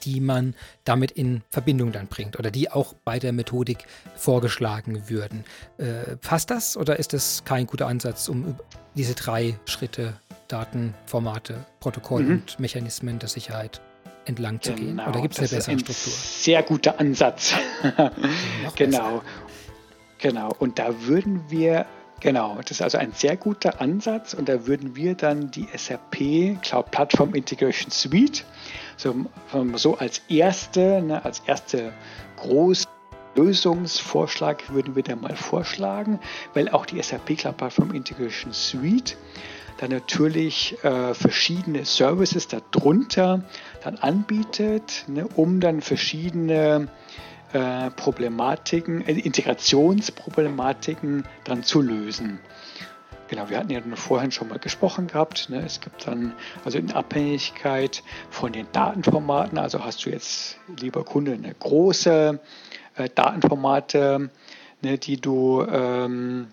[0.04, 0.54] die man
[0.84, 5.44] damit in Verbindung dann bringt oder die auch bei der Methodik vorgeschlagen würden.
[5.78, 8.56] Äh, passt das oder ist das kein guter Ansatz, um
[8.94, 10.14] diese drei Schritte
[10.48, 12.30] Datenformate, Protokoll mhm.
[12.32, 13.80] und Mechanismen der Sicherheit
[14.24, 15.00] entlang zu gehen?
[15.00, 16.12] Oder gibt es eine bessere ein Struktur?
[16.12, 17.54] Sehr guter Ansatz.
[18.76, 19.20] genau.
[19.20, 19.22] Besser.
[20.18, 20.52] Genau.
[20.58, 21.86] Und da würden wir,
[22.20, 26.62] genau, das ist also ein sehr guter Ansatz und da würden wir dann die SAP
[26.62, 28.44] Cloud Platform Integration Suite
[28.96, 29.14] so,
[29.74, 31.92] so als erste, ne, als erste
[32.36, 32.86] große
[33.34, 36.18] Lösungsvorschlag würden wir da mal vorschlagen,
[36.54, 39.16] weil auch die SAP Cloud Platform Integration Suite
[39.78, 43.44] dann natürlich äh, verschiedene Services darunter
[43.84, 46.88] dann anbietet, ne, um dann verschiedene
[47.52, 52.40] äh, Problematiken, äh, Integrationsproblematiken dann zu lösen.
[53.28, 55.50] Genau, wir hatten ja vorhin schon mal gesprochen gehabt.
[55.50, 55.62] Ne?
[55.64, 56.32] Es gibt dann,
[56.64, 62.40] also in Abhängigkeit von den Datenformaten, also hast du jetzt, lieber Kunde, eine große
[62.96, 64.30] äh, Datenformate,
[64.82, 66.48] ne, die du ähm,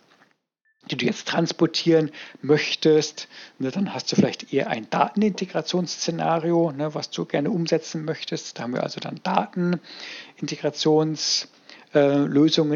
[0.92, 2.12] die du jetzt transportieren
[2.42, 8.60] möchtest, ne, dann hast du vielleicht eher ein Datenintegrationsszenario, ne, was du gerne umsetzen möchtest.
[8.60, 11.63] Da haben wir also dann Datenintegrationslösungen
[11.94, 12.26] äh,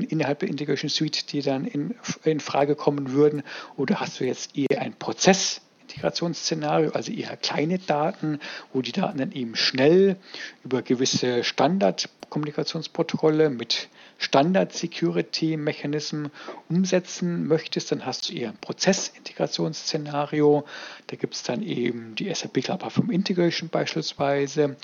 [0.03, 3.43] innerhalb der Integration Suite, die dann in, in Frage kommen würden.
[3.75, 5.61] Oder hast du jetzt eher ein Prozess
[5.97, 8.39] Integrationsszenario, also eher kleine Daten,
[8.71, 10.17] wo die Daten dann eben schnell
[10.63, 13.89] über gewisse Standardkommunikationsprotokolle mit
[14.19, 16.29] Standard-Security-Mechanismen
[16.69, 20.65] umsetzen möchtest, dann hast du eher ein Prozessintegrationsszenario.
[21.07, 24.75] Da gibt es dann eben die SAP Cloud Platform Integration beispielsweise.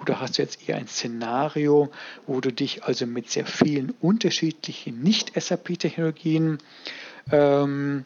[0.00, 1.90] Oder hast du jetzt eher ein Szenario,
[2.26, 6.58] wo du dich also mit sehr vielen unterschiedlichen Nicht-SAP-Technologien
[7.30, 8.04] ähm,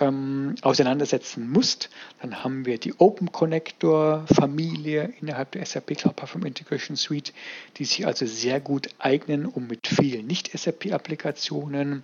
[0.00, 1.90] ähm, auseinandersetzen musst,
[2.20, 7.32] dann haben wir die Open Connector Familie innerhalb der SAP Cloud Platform Integration Suite,
[7.76, 12.02] die sich also sehr gut eignen, um mit vielen Nicht-SAP-Applikationen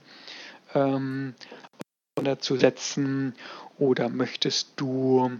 [0.74, 1.34] ähm,
[2.40, 3.34] zu setzen.
[3.78, 5.30] Oder möchtest du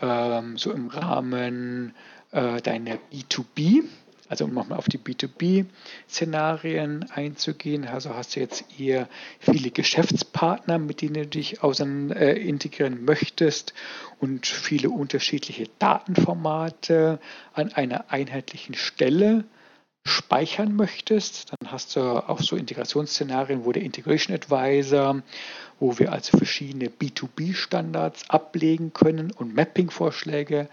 [0.00, 1.94] ähm, so im Rahmen
[2.30, 3.84] äh, deiner B2B
[4.30, 9.08] also um nochmal auf die B2B-Szenarien einzugehen, also hast du jetzt eher
[9.40, 13.74] viele Geschäftspartner, mit denen du dich äh, integrieren möchtest
[14.20, 17.18] und viele unterschiedliche Datenformate
[17.54, 19.42] an einer einheitlichen Stelle
[20.06, 25.22] speichern möchtest, dann hast du auch so Integrationsszenarien, wo der Integration Advisor,
[25.80, 30.68] wo wir also verschiedene B2B-Standards ablegen können und Mapping-Vorschläge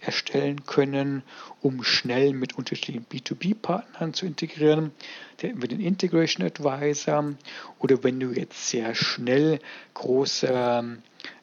[0.00, 1.22] erstellen können,
[1.60, 4.92] um schnell mit unterschiedlichen B2B-Partnern zu integrieren,
[5.54, 7.34] mit den Integration Advisor
[7.78, 9.60] oder wenn du jetzt sehr schnell
[9.94, 10.98] große,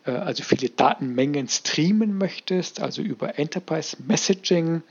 [0.05, 4.83] äh, also viele Datenmengen streamen möchtest, also über Enterprise Messaging,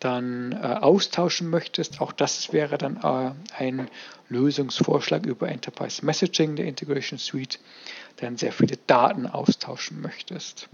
[0.00, 3.88] dann äh, austauschen möchtest, auch das wäre dann äh, ein
[4.28, 7.58] Lösungsvorschlag über Enterprise Messaging der Integration Suite,
[8.16, 10.68] dann sehr viele Daten austauschen möchtest.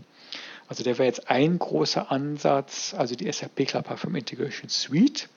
[0.69, 5.29] Also der wäre jetzt ein großer Ansatz, also die SAP Cloud Platform Integration Suite.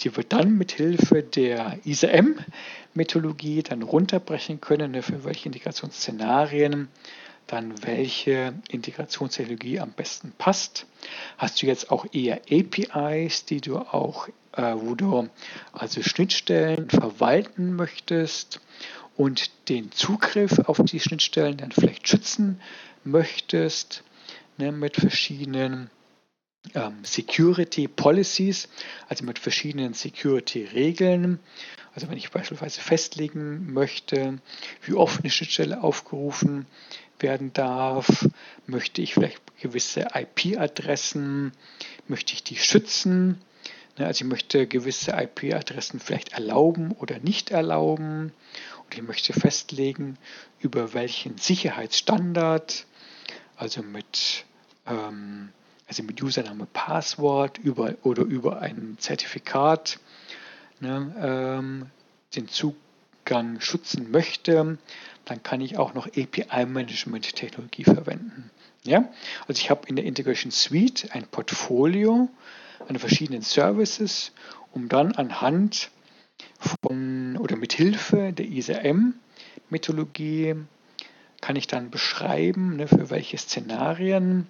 [0.00, 6.88] Die wird dann mit Hilfe der ISM-Methodologie dann runterbrechen können, ne, für welche Integrationsszenarien
[7.50, 10.86] dann welche Integrationstechnologie am besten passt.
[11.36, 15.28] Hast du jetzt auch eher APIs, die du auch, äh, wo du
[15.72, 18.60] also Schnittstellen verwalten möchtest
[19.16, 22.60] und den Zugriff auf die Schnittstellen dann vielleicht schützen
[23.02, 24.04] möchtest,
[24.60, 25.90] ne, mit verschiedenen
[26.74, 28.68] ähm, Security Policies,
[29.08, 31.40] also mit verschiedenen Security Regeln.
[31.94, 34.38] Also wenn ich beispielsweise festlegen möchte,
[34.82, 36.66] wie oft eine Schnittstelle aufgerufen
[37.18, 38.28] werden darf,
[38.66, 41.52] möchte ich vielleicht gewisse IP-Adressen,
[42.06, 43.40] möchte ich die schützen.
[43.98, 48.32] Ne, also ich möchte gewisse IP-Adressen vielleicht erlauben oder nicht erlauben.
[48.84, 50.18] Und ich möchte festlegen,
[50.60, 52.86] über welchen Sicherheitsstandard,
[53.56, 54.44] also mit
[54.86, 55.50] ähm,
[55.86, 59.98] also mit Username, Passwort über, oder über ein Zertifikat
[60.78, 61.86] ne, ähm,
[62.36, 64.78] den Zugang schützen möchte,
[65.24, 68.50] dann kann ich auch noch API-Management-Technologie verwenden.
[68.84, 69.08] Ja?
[69.48, 72.28] Also ich habe in der Integration Suite ein Portfolio
[72.88, 74.32] an verschiedenen Services,
[74.72, 75.90] um dann anhand
[76.82, 80.54] von oder mit Hilfe der ISM-Methodologie
[81.40, 84.46] kann ich dann beschreiben, ne, für welche Szenarien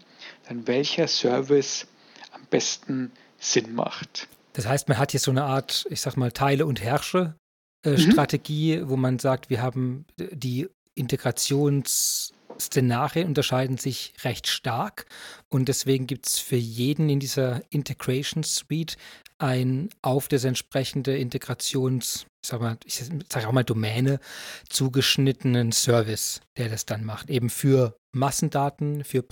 [0.49, 1.87] dann welcher Service
[2.33, 4.29] am besten Sinn macht.
[4.53, 8.89] Das heißt, man hat hier so eine Art, ich sag mal, Teile- und Herrsche-Strategie, mhm.
[8.89, 15.07] wo man sagt, wir haben die Integrationsszenarien unterscheiden sich recht stark
[15.49, 18.99] und deswegen gibt es für jeden in dieser Integration Suite
[19.39, 24.21] ein auf das entsprechende Integrations, ich sag mal, ich sage auch mal Domäne
[24.69, 27.31] zugeschnittenen Service, der das dann macht.
[27.31, 29.23] Eben für Massendaten, für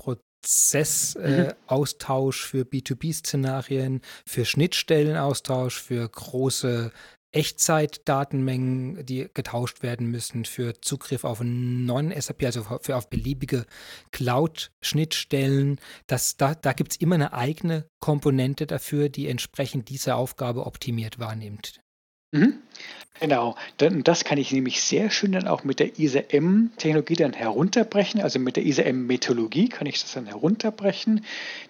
[0.41, 6.93] Prozessaustausch, äh, für B2B-Szenarien, für Schnittstellenaustausch, für große
[7.31, 13.67] Echtzeitdatenmengen, die getauscht werden müssen für Zugriff auf Non-SAP, also für auf beliebige
[14.13, 15.79] Cloud-Schnittstellen.
[16.07, 21.81] da da gibt es immer eine eigene Komponente dafür, die entsprechend diese Aufgabe optimiert wahrnimmt.
[22.33, 22.63] Mhm.
[23.21, 28.21] Genau, das kann ich nämlich sehr schön dann auch mit der ISM-Technologie dann herunterbrechen.
[28.21, 31.25] Also mit der ISM-Methodologie kann ich das dann herunterbrechen.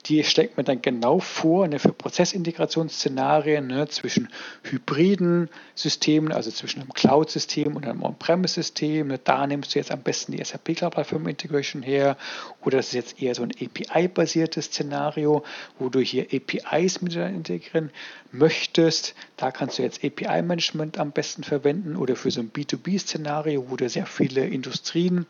[0.06, 4.28] Die steckt mir dann genau vor ne, für Prozessintegrationsszenarien ne, zwischen
[4.62, 9.09] hybriden Systemen, also zwischen einem Cloud-System und einem On-Premise-System.
[9.09, 12.18] Ne, da nimmst du jetzt am besten die SAP Cloud Platform Integration her.
[12.61, 15.44] Oder das ist jetzt eher so ein API-basiertes Szenario,
[15.78, 17.90] wo du hier APIs miteinander integrieren
[18.31, 19.14] möchtest.
[19.37, 23.89] Da kannst du jetzt API-Management am besten verwenden oder für so ein B2B-Szenario, wo du
[23.89, 25.24] sehr viele Industrien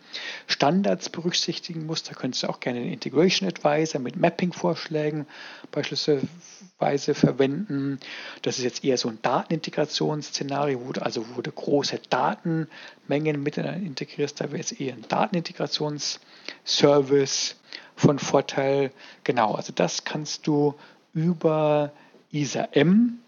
[0.46, 2.10] Standards berücksichtigen musst.
[2.10, 5.26] Da könntest du auch gerne einen Integration Advisor mit Mapping-Vorschlägen
[5.70, 8.00] beispielsweise verwenden.
[8.42, 13.86] Das ist jetzt eher so ein Datenintegrationsszenario, wo du, also wo du große Datenmengen miteinander
[13.86, 14.40] integrierst.
[14.40, 17.54] Da wäre jetzt eher ein Datenintegrationsservice
[17.94, 18.90] von Vorteil.
[19.24, 20.74] Genau, also das kannst du
[21.14, 21.92] über
[22.32, 23.18] ISA M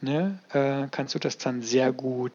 [0.00, 2.32] ne, äh, kannst du das dann sehr gut,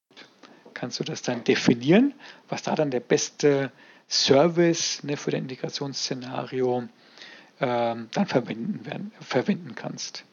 [0.73, 2.13] kannst du das dann definieren,
[2.49, 3.71] was da dann der beste
[4.09, 6.83] Service ne, für das Integrationsszenario
[7.61, 10.25] ähm, dann verwenden, werden, verwenden kannst.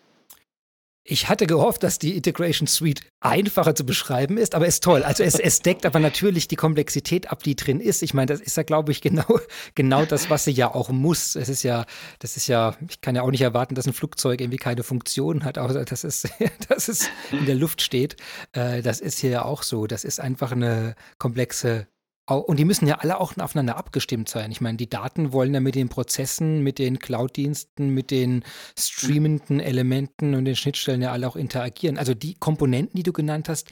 [1.09, 5.05] Ich hatte gehofft, dass die Integration Suite einfacher zu beschreiben ist, aber ist toll.
[5.05, 8.03] Also es, es deckt aber natürlich die Komplexität ab, die drin ist.
[8.03, 9.39] Ich meine, das ist ja, glaube ich, genau,
[9.77, 11.37] genau das, was sie ja auch muss.
[11.37, 11.87] Es ist ja,
[12.19, 15.45] das ist ja, ich kann ja auch nicht erwarten, dass ein Flugzeug irgendwie keine Funktion
[15.45, 16.25] hat, außer dass es,
[16.69, 18.17] dass es in der Luft steht.
[18.53, 19.87] Äh, das ist hier ja auch so.
[19.87, 21.87] Das ist einfach eine komplexe
[22.35, 24.51] und die müssen ja alle auch aufeinander abgestimmt sein.
[24.51, 28.45] Ich meine, die Daten wollen ja mit den Prozessen, mit den Cloud-Diensten, mit den
[28.77, 31.99] streamenden Elementen und den Schnittstellen ja alle auch interagieren.
[31.99, 33.71] Also die Komponenten, die du genannt hast,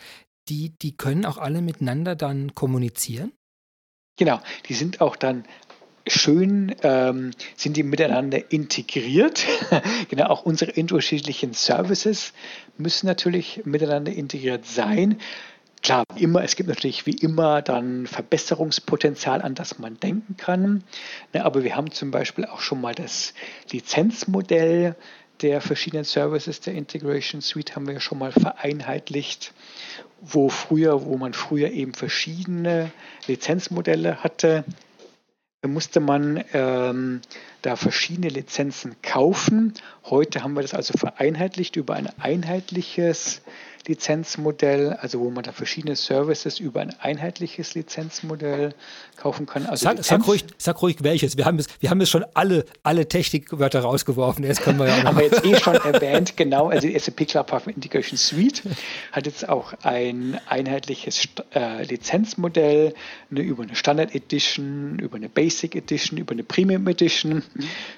[0.49, 3.33] die, die können auch alle miteinander dann kommunizieren?
[4.17, 5.45] Genau, die sind auch dann
[6.07, 9.45] schön, ähm, sind die miteinander integriert.
[10.09, 12.33] genau, auch unsere unterschiedlichen Services
[12.77, 15.19] müssen natürlich miteinander integriert sein.
[15.85, 20.83] Klar, immer, es gibt natürlich wie immer dann Verbesserungspotenzial, an das man denken kann.
[21.35, 23.35] Ne, aber wir haben zum Beispiel auch schon mal das
[23.71, 24.97] Lizenzmodell
[25.43, 29.53] der verschiedenen Services der Integration Suite haben wir schon mal vereinheitlicht,
[30.23, 32.91] wo früher, wo man früher eben verschiedene
[33.27, 34.65] Lizenzmodelle hatte,
[35.67, 37.21] musste man ähm,
[37.61, 39.75] da verschiedene Lizenzen kaufen.
[40.05, 43.43] Heute haben wir das also vereinheitlicht über ein einheitliches
[43.87, 48.75] Lizenzmodell, also wo man da verschiedene Services über ein einheitliches Lizenzmodell
[49.17, 49.67] kaufen kann.
[49.67, 51.37] Also sag, sag, ruhig, sag ruhig welches.
[51.37, 54.45] Wir haben, es, wir haben es schon alle, alle Technikwörter rausgeworfen.
[54.45, 56.69] Jetzt können wir ja haben wir jetzt eh schon erwähnt, genau.
[56.69, 58.63] Also die SAP Cloud Platform Integration Suite
[59.13, 62.95] hat jetzt auch ein einheitliches äh, Lizenzmodell
[63.31, 67.43] ne, über eine Standard Edition, über eine Basic Edition, über eine Premium Edition.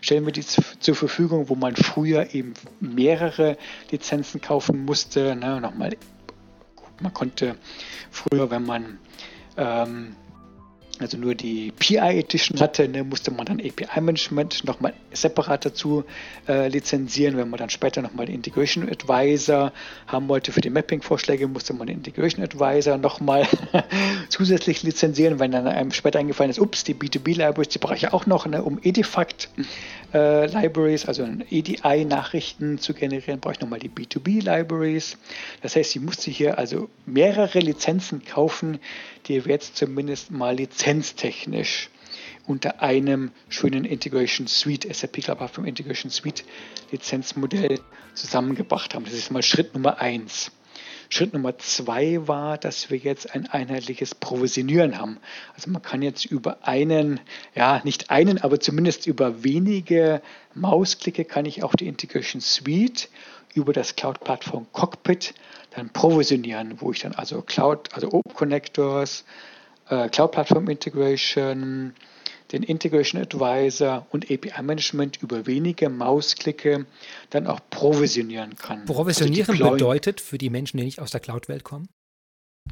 [0.01, 3.57] Stellen wir die zur Verfügung, wo man früher eben mehrere
[3.91, 5.37] Lizenzen kaufen musste.
[5.37, 5.97] Ne, noch mal,
[7.01, 7.57] man konnte
[8.11, 8.99] früher, wenn man
[9.57, 10.17] ähm,
[10.99, 16.05] also nur die PI Edition hatte, ne, musste man dann API Management nochmal separat dazu
[16.49, 17.37] äh, lizenzieren.
[17.37, 19.73] Wenn man dann später nochmal den Integration Advisor
[20.07, 23.47] haben wollte für die Mapping-Vorschläge, musste man den Integration Advisor nochmal
[24.29, 25.39] zusätzlich lizenzieren.
[25.39, 28.63] Wenn dann einem später eingefallen ist, ups, die B2B-Libraries, die brauche ich auch noch, ne,
[28.63, 29.51] um Edifact
[30.13, 30.47] äh,
[31.07, 35.19] also EDI-Nachrichten zu generieren, brauche ich nochmal die B2B-Libraries.
[35.63, 38.79] Das heißt, ich musste hier also mehrere Lizenzen kaufen,
[39.29, 41.91] die wir jetzt zumindest mal lizenztechnisch
[42.47, 46.45] unter einem schönen Integration Suite, SAP Cloud Platform Integration Suite
[46.93, 47.81] Lizenzmodell
[48.15, 49.05] zusammengebracht haben.
[49.05, 50.53] Das ist mal Schritt Nummer eins.
[51.09, 55.19] Schritt Nummer zwei war, dass wir jetzt ein einheitliches Provisionieren haben.
[55.55, 57.21] Also man kann jetzt über einen,
[57.55, 60.21] ja nicht einen, aber zumindest über wenige
[60.55, 63.09] Mausklicke kann ich auch die Integration Suite
[63.55, 65.35] über das Cloud Plattform Cockpit
[65.77, 69.25] dann provisionieren, wo ich dann also Cloud, also Open Connectors,
[69.89, 71.95] äh, Cloud Platform Integration,
[72.53, 76.87] den Integration Advisor und API Management über wenige Mausklicke
[77.31, 78.81] dann auch provisionieren kann.
[78.81, 81.89] Also Provisionieren also bedeutet für die Menschen, die nicht aus der Cloud-Welt kommen?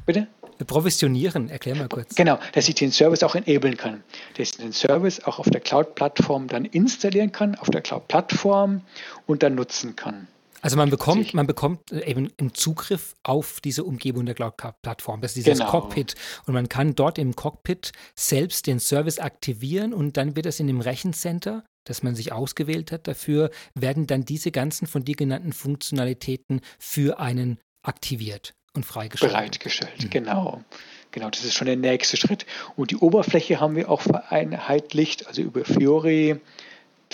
[0.05, 0.27] Bitte?
[0.65, 2.15] Provisionieren, erklär mal kurz.
[2.15, 4.03] Genau, dass ich den Service auch enablen kann.
[4.37, 8.81] Dass ich den Service auch auf der Cloud-Plattform dann installieren kann, auf der Cloud-Plattform
[9.27, 10.27] und dann nutzen kann.
[10.65, 15.21] Also man bekommt, man bekommt äh, eben einen Zugriff auf diese Umgebung der Cloud-Plattform.
[15.21, 15.69] Das ist dieses genau.
[15.69, 16.15] Cockpit.
[16.47, 20.65] Und man kann dort im Cockpit selbst den Service aktivieren und dann wird es in
[20.65, 25.53] dem Rechencenter, das man sich ausgewählt hat dafür, werden dann diese ganzen von dir genannten
[25.53, 29.33] Funktionalitäten für einen aktiviert und freigestellt.
[29.33, 30.09] Bereitgestellt, mhm.
[30.09, 30.63] genau.
[31.11, 32.47] Genau, das ist schon der nächste Schritt.
[32.75, 36.41] Und die Oberfläche haben wir auch vereinheitlicht, also über Fiori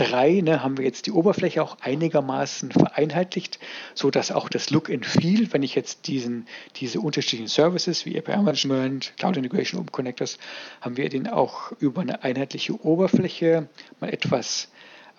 [0.01, 3.59] 3 ne, haben wir jetzt die Oberfläche auch einigermaßen vereinheitlicht,
[3.93, 6.47] so dass auch das Look and Feel, wenn ich jetzt diesen,
[6.77, 10.37] diese unterschiedlichen Services wie API Management, Cloud Integration, Open Connectors,
[10.81, 13.67] haben wir den auch über eine einheitliche Oberfläche
[13.99, 14.69] mal etwas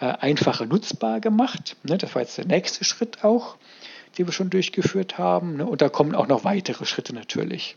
[0.01, 1.77] äh, einfacher nutzbar gemacht.
[1.85, 3.57] Ne, das war jetzt der nächste Schritt auch,
[4.19, 5.59] den wir schon durchgeführt haben.
[5.59, 7.77] Ne, und da kommen auch noch weitere Schritte natürlich.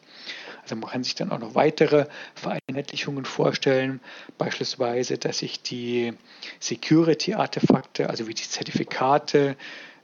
[0.66, 4.00] Also man kann sich dann auch noch weitere Vereinheitlichungen vorstellen,
[4.40, 6.14] beispielsweise, dass ich die
[6.60, 9.56] Security-Artefakte, also wie die Zertifikate,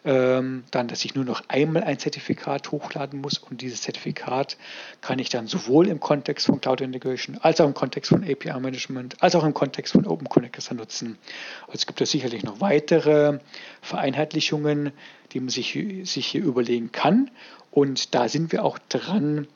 [0.03, 3.37] ähm, dann, dass ich nur noch einmal ein Zertifikat hochladen muss.
[3.37, 4.57] Und dieses Zertifikat
[5.01, 8.59] kann ich dann sowohl im Kontext von Cloud Integration als auch im Kontext von API
[8.59, 11.17] Management als auch im Kontext von Open Connectors nutzen.
[11.67, 13.39] Also es gibt da sicherlich noch weitere
[13.81, 14.91] Vereinheitlichungen,
[15.31, 17.29] die man sich, sich hier überlegen kann.
[17.69, 19.47] Und da sind wir auch dran,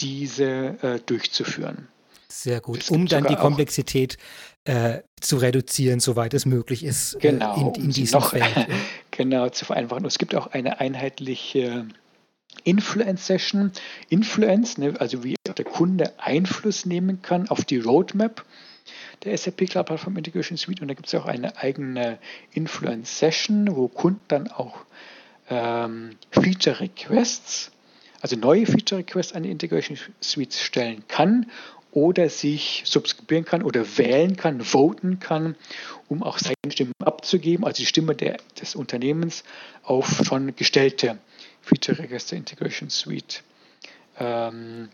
[0.00, 1.88] diese äh, durchzuführen.
[2.28, 4.16] Sehr gut, um dann die Komplexität
[4.64, 8.68] äh, zu reduzieren, soweit es möglich ist, äh, genau, äh, in, in diesem noch, Feld.
[9.10, 10.04] genau, zu vereinfachen.
[10.04, 11.86] es gibt auch eine einheitliche
[12.64, 13.72] Influence-Session.
[14.08, 18.44] Influence, ne, also wie der Kunde Einfluss nehmen kann auf die Roadmap
[19.24, 20.80] der SAP Cloud Platform Integration Suite.
[20.80, 22.18] Und da gibt es auch eine eigene
[22.52, 24.84] Influence-Session, wo Kunden dann auch
[25.48, 27.70] ähm, Feature-Requests
[28.20, 31.46] also neue Feature Requests an die Integration Suite stellen kann
[31.92, 35.56] oder sich subskribieren kann oder wählen kann, voten kann,
[36.08, 39.42] um auch seine Stimme abzugeben, also die Stimme der, des Unternehmens
[39.82, 41.18] auf schon gestellte
[41.62, 43.42] Feature Request der Integration Suite.
[44.18, 44.88] Ähm,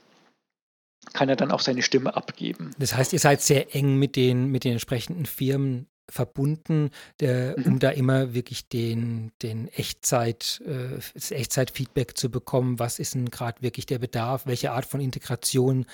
[1.12, 2.72] kann er dann auch seine Stimme abgeben.
[2.78, 6.90] Das heißt, ihr seid sehr eng mit den, mit den entsprechenden Firmen verbunden,
[7.20, 7.64] der, mhm.
[7.64, 12.78] um da immer wirklich den, den Echtzeit, äh, das Echtzeitfeedback zu bekommen.
[12.78, 14.46] Was ist denn gerade wirklich der Bedarf?
[14.46, 15.86] Welche Art von Integration,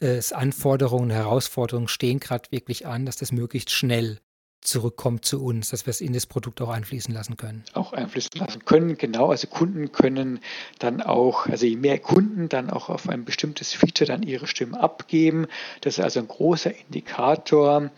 [0.00, 4.18] äh, Anforderungen, Herausforderungen stehen gerade wirklich an, dass das möglichst schnell
[4.60, 7.64] zurückkommt zu uns, dass wir es in das Produkt auch einfließen lassen können.
[7.74, 9.30] Auch einfließen lassen können, genau.
[9.30, 10.40] Also Kunden können
[10.78, 14.74] dann auch, also je mehr Kunden dann auch auf ein bestimmtes Feature dann ihre Stimmen
[14.74, 15.46] abgeben.
[15.80, 17.90] Das ist also ein großer Indikator,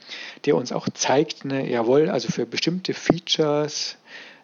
[0.45, 3.97] der uns auch zeigt, ne, jawohl, also für bestimmte Features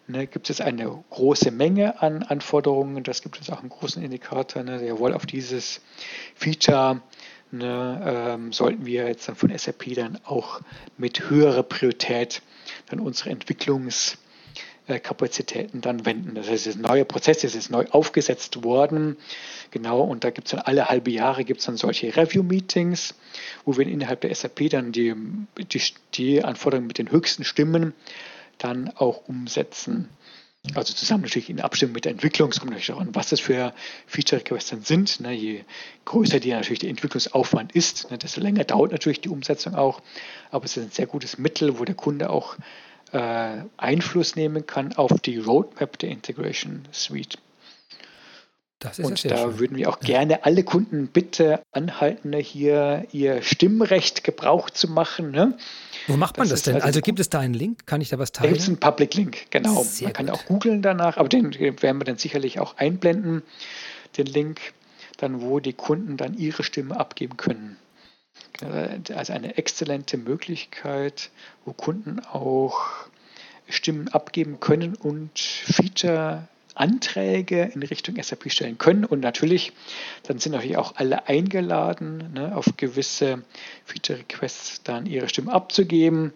[0.09, 3.03] Ne, gibt es eine große Menge an Anforderungen.
[3.03, 4.63] Das gibt es auch einen großen Indikator.
[4.63, 5.81] Ne, jawohl, auf dieses
[6.33, 7.01] Feature
[7.51, 10.61] ne, ähm, sollten wir jetzt dann von SAP dann auch
[10.97, 12.41] mit höherer Priorität
[12.89, 16.35] dann unsere Entwicklungskapazitäten dann wenden.
[16.35, 19.17] Das heißt, das neue Prozess, das ist neu aufgesetzt worden.
[19.71, 23.15] Genau, und da gibt es dann alle halbe Jahre gibt es dann solche Review-Meetings,
[23.65, 25.13] wo wir innerhalb der SAP dann die,
[25.57, 25.81] die,
[26.13, 27.93] die Anforderungen mit den höchsten Stimmen
[28.57, 30.09] dann auch umsetzen.
[30.73, 33.39] Also zusammen natürlich in Abstimmung mit der Entwicklung, es kommt natürlich auch an, was das
[33.39, 33.73] für
[34.05, 35.19] Feature Requests dann sind.
[35.21, 35.63] Ne, je
[36.05, 40.01] größer die natürlich der Entwicklungsaufwand ist, ne, desto länger dauert natürlich die Umsetzung auch.
[40.51, 42.57] Aber es ist ein sehr gutes Mittel, wo der Kunde auch
[43.11, 47.37] äh, Einfluss nehmen kann auf die Roadmap der Integration Suite.
[48.83, 49.59] Und da schön.
[49.59, 55.31] würden wir auch gerne alle Kunden bitte anhalten, hier ihr Stimmrecht Gebrauch zu machen.
[55.31, 55.57] Ne?
[56.07, 56.75] Wo macht man das, das denn?
[56.75, 57.87] Also, also gibt es da einen Link?
[57.87, 58.49] Kann ich da was teilen?
[58.49, 59.83] Da gibt es einen Public Link, genau.
[59.83, 60.35] Sehr man kann gut.
[60.35, 63.41] auch googeln danach, aber den werden wir dann sicherlich auch einblenden,
[64.17, 64.61] den Link,
[65.17, 67.77] dann wo die Kunden dann ihre Stimme abgeben können.
[69.15, 71.31] Also eine exzellente Möglichkeit,
[71.65, 72.79] wo Kunden auch
[73.69, 76.47] Stimmen abgeben können und Feature
[76.79, 79.05] Anträge in Richtung SAP stellen können.
[79.05, 79.73] Und natürlich,
[80.23, 83.43] dann sind natürlich auch alle eingeladen, ne, auf gewisse
[83.85, 86.33] Feature-Requests dann ihre Stimme abzugeben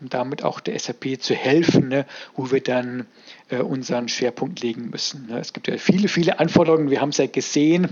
[0.00, 3.06] um damit auch der SAP zu helfen, ne, wo wir dann
[3.48, 5.26] äh, unseren Schwerpunkt legen müssen.
[5.26, 5.38] Ne.
[5.38, 6.90] Es gibt ja viele, viele Anforderungen.
[6.90, 7.88] Wir haben es ja gesehen.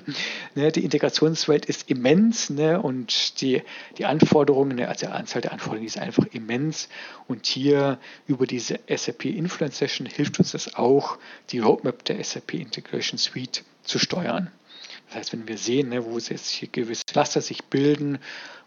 [0.54, 3.62] Ne, die Integrationswelt ist immens ne, und die,
[3.98, 6.88] die Anforderungen, ne, also die Anzahl der Anforderungen ist einfach immens.
[7.28, 11.18] Und hier über diese SAP Influence Session hilft uns das auch,
[11.50, 14.50] die Roadmap der SAP Integration Suite zu steuern.
[15.12, 18.18] Das heißt, wenn wir sehen, ne, wo es jetzt gewisse Cluster sich bilden,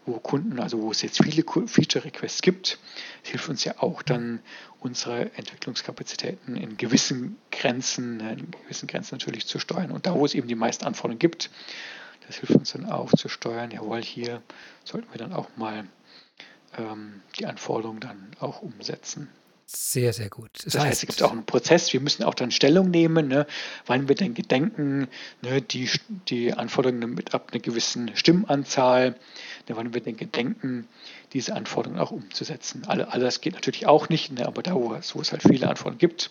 [0.04, 2.78] wo Kunden, also wo es jetzt viele Feature-Requests gibt,
[3.24, 4.38] hilft uns ja auch dann
[4.78, 9.90] unsere Entwicklungskapazitäten in gewissen Grenzen, ne, in gewissen Grenzen natürlich zu steuern.
[9.90, 11.50] Und da, wo es eben die meisten Anforderungen gibt,
[12.28, 14.40] das hilft uns dann auch zu steuern, jawohl, hier
[14.84, 15.88] sollten wir dann auch mal
[16.78, 19.28] ähm, die Anforderungen dann auch umsetzen.
[19.68, 20.50] Sehr, sehr gut.
[20.54, 21.92] Das, das heißt, heißt, es gibt auch einen Prozess.
[21.92, 23.48] Wir müssen auch dann Stellung nehmen, ne,
[23.86, 25.08] wann wir denn gedenken,
[25.42, 25.90] ne, die,
[26.28, 29.10] die Anforderungen mit ab einer gewissen Stimmenanzahl,
[29.68, 30.86] ne, wann wir denn gedenken,
[31.32, 32.84] diese Anforderungen auch umzusetzen.
[32.86, 35.68] Alle, alles geht natürlich auch nicht, ne, aber da, wo es, wo es halt viele
[35.68, 36.30] Anforderungen gibt,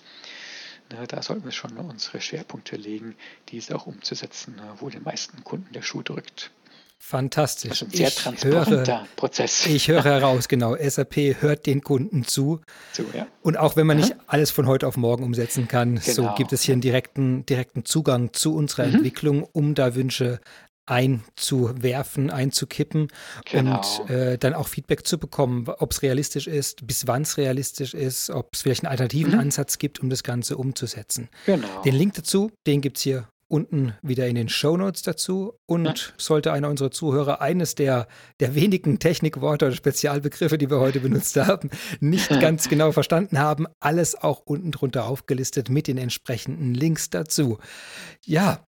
[0.94, 3.18] ne, da sollten wir schon unsere Schwerpunkte legen,
[3.50, 6.52] diese auch umzusetzen, ne, wo den meisten Kunden der Schuh drückt.
[7.00, 7.70] Fantastisch.
[7.70, 9.66] Das ist ein sehr ich transparenter höre, Prozess.
[9.68, 10.76] Ich höre heraus, genau.
[10.76, 12.62] SAP hört den Kunden zu.
[12.94, 13.28] zu ja.
[13.42, 16.14] Und auch wenn man nicht alles von heute auf morgen umsetzen kann, genau.
[16.14, 18.96] so gibt es hier einen direkten, direkten Zugang zu unserer mhm.
[18.96, 20.40] Entwicklung, um da Wünsche
[20.88, 23.08] einzuwerfen, einzukippen
[23.46, 23.78] genau.
[23.78, 27.94] und äh, dann auch Feedback zu bekommen, ob es realistisch ist, bis wann es realistisch
[27.94, 29.40] ist, ob es vielleicht einen alternativen mhm.
[29.40, 31.30] Ansatz gibt, um das Ganze umzusetzen.
[31.46, 31.82] Genau.
[31.84, 35.54] Den Link dazu, den gibt es hier unten wieder in den Show Notes dazu.
[35.66, 35.94] Und ja.
[36.18, 38.08] sollte einer unserer Zuhörer eines der,
[38.40, 41.70] der wenigen Technikworte oder Spezialbegriffe, die wir heute benutzt haben,
[42.00, 47.60] nicht ganz genau verstanden haben, alles auch unten drunter aufgelistet mit den entsprechenden Links dazu.
[48.26, 48.66] Ja,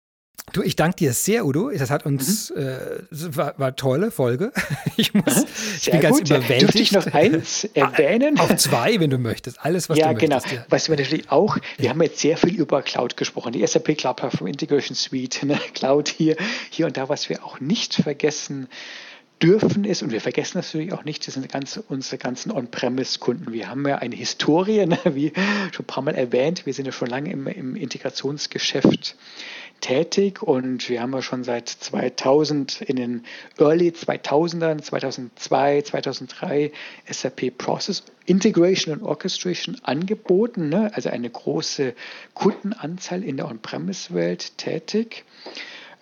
[0.54, 1.72] Du, ich danke dir sehr, Udo.
[1.72, 2.62] Das hat uns, mhm.
[2.62, 4.52] äh, war, war tolle Folge.
[4.98, 5.46] Ich muss,
[5.78, 6.62] ich bin ganz überwältigt.
[6.62, 8.40] Dürfte ich noch eins erwähnen?
[8.40, 9.64] Auch zwei, wenn du möchtest.
[9.64, 10.36] Alles, was ja, du genau.
[10.36, 10.54] möchtest.
[10.54, 10.72] Ja, genau.
[10.72, 11.92] Was wir natürlich auch, wir ja.
[11.92, 13.54] haben jetzt sehr viel über Cloud gesprochen.
[13.54, 15.60] Die SAP Cloud Platform Integration Suite, ne?
[15.74, 16.36] Cloud hier,
[16.70, 18.68] hier und da, was wir auch nicht vergessen
[19.42, 23.52] dürfen ist, und wir vergessen natürlich auch nicht, das sind ganz, unsere ganzen On-Premise-Kunden.
[23.52, 25.32] Wir haben ja eine Historie, ne, wie
[25.72, 26.66] schon ein paar Mal erwähnt.
[26.66, 29.16] Wir sind ja schon lange im, im Integrationsgeschäft
[29.82, 33.24] tätig und wir haben ja schon seit 2000 in den
[33.58, 36.72] Early 2000ern, 2002, 2003
[37.10, 40.92] SAP Process Integration und Orchestration angeboten, ne?
[40.94, 41.94] also eine große
[42.34, 45.26] Kundenanzahl in der On-Premise-Welt tätig.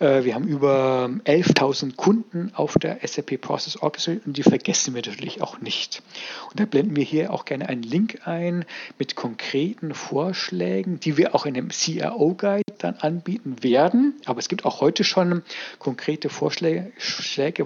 [0.00, 5.02] Äh, wir haben über 11.000 Kunden auf der SAP Process Orchestra und die vergessen wir
[5.04, 6.02] natürlich auch nicht.
[6.50, 8.64] Und da blenden wir hier auch gerne einen Link ein
[8.98, 14.14] mit konkreten Vorschlägen, die wir auch in dem CRO Guide dann anbieten werden.
[14.24, 15.42] Aber es gibt auch heute schon
[15.78, 16.90] konkrete Vorschläge,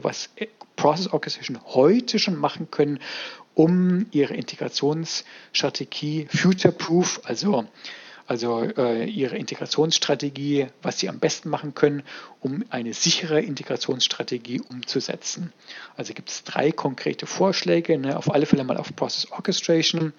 [0.02, 0.30] was
[0.76, 2.98] Process Orchestration heute schon machen können,
[3.54, 7.64] um ihre Integrationsstrategie future-proof, also
[8.26, 12.02] also äh, ihre Integrationsstrategie, was sie am besten machen können,
[12.40, 15.52] um eine sichere Integrationsstrategie umzusetzen.
[15.96, 20.14] Also gibt es drei konkrete Vorschläge, ne, auf alle Fälle mal auf Process Orchestration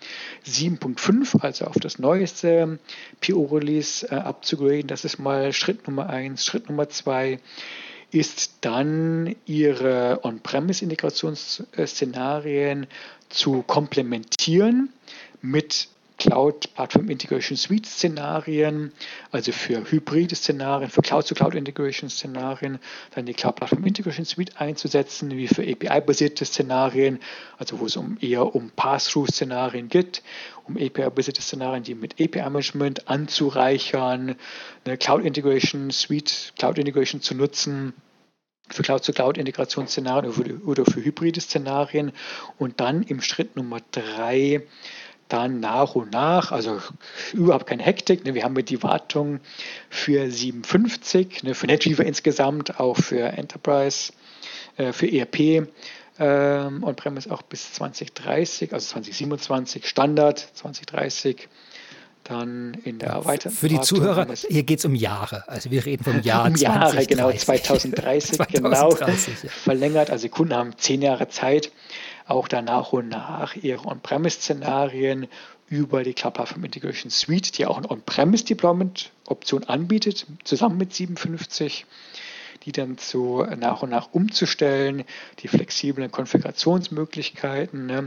[0.47, 2.77] 7.5, also auf das neueste
[3.21, 4.87] PO-Release äh, abzugraden.
[4.87, 6.45] Das ist mal Schritt Nummer eins.
[6.45, 7.39] Schritt Nummer zwei
[8.11, 12.85] ist dann ihre On-Premise-Integrationsszenarien
[13.29, 14.93] zu komplementieren
[15.41, 15.87] mit
[16.17, 18.91] Cloud Platform Integration Suite Szenarien,
[19.31, 22.79] also für hybride Szenarien, für Cloud-to-Cloud Integration Szenarien,
[23.13, 27.19] dann die Cloud Platform Integration Suite einzusetzen, wie für API-basierte Szenarien,
[27.57, 30.23] also wo es um eher um Pass-Through-Szenarien geht,
[30.65, 34.35] um API-basierte Szenarien, die mit API-Management anzureichern,
[34.85, 37.93] eine Cloud Integration Suite, Cloud Integration zu nutzen
[38.69, 42.11] für Cloud-to-Cloud-Integrationsszenarien oder für hybride Szenarien.
[42.57, 44.63] Und dann im Schritt Nummer drei
[45.27, 46.79] dann nach und nach, also
[47.33, 48.25] überhaupt keine Hektik.
[48.25, 49.39] Ne, wir haben die Wartung
[49.89, 54.13] für 57, ne, für NetWeaver insgesamt, auch für Enterprise,
[54.77, 55.67] äh, für ERP
[56.17, 61.49] ähm, On-Premise auch bis 2030, also 2027 Standard, 2030
[62.23, 65.47] dann in der erweiterten Für die Zuhörer, hier geht es um Jahre.
[65.47, 67.07] Also wir reden vom Jahr um Jahre, 2030.
[67.07, 69.49] genau, 2030, 2030 genau, ja.
[69.49, 70.09] verlängert.
[70.09, 71.71] Also Kunden haben zehn Jahre Zeit,
[72.27, 75.27] auch da nach und nach ihre On-Premise-Szenarien
[75.67, 81.85] über die Cloud Platform Integration Suite, die auch eine On-Premise-Deployment-Option anbietet, zusammen mit 57,
[82.63, 85.03] die dann so nach und nach umzustellen,
[85.39, 87.97] die flexiblen Konfigurationsmöglichkeiten ne,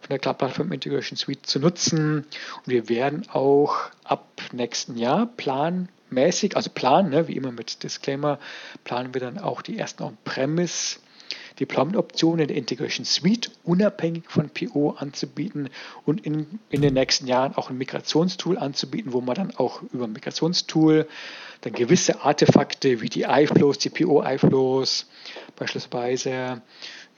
[0.00, 2.18] von der Cloud Platform Integration Suite zu nutzen.
[2.18, 8.38] Und wir werden auch ab nächsten Jahr planmäßig, also planen, ne, wie immer mit Disclaimer,
[8.84, 10.98] planen wir dann auch die ersten On-Premise
[11.60, 15.70] Deployment-Optionen der Integration Suite unabhängig von PO anzubieten
[16.04, 20.04] und in, in den nächsten Jahren auch ein Migrationstool anzubieten, wo man dann auch über
[20.04, 21.06] ein Migrationstool
[21.60, 25.06] dann gewisse Artefakte wie die iFlows, die PO-iFlows
[25.56, 26.62] beispielsweise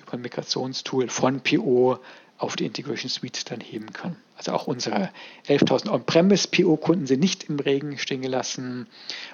[0.00, 1.98] über ein Migrationstool von PO
[2.38, 4.16] auf die Integration Suite dann heben kann.
[4.36, 5.10] Also auch unsere
[5.48, 8.86] 11.000 On-Premise PO-Kunden sind nicht im Regen stehen gelassen.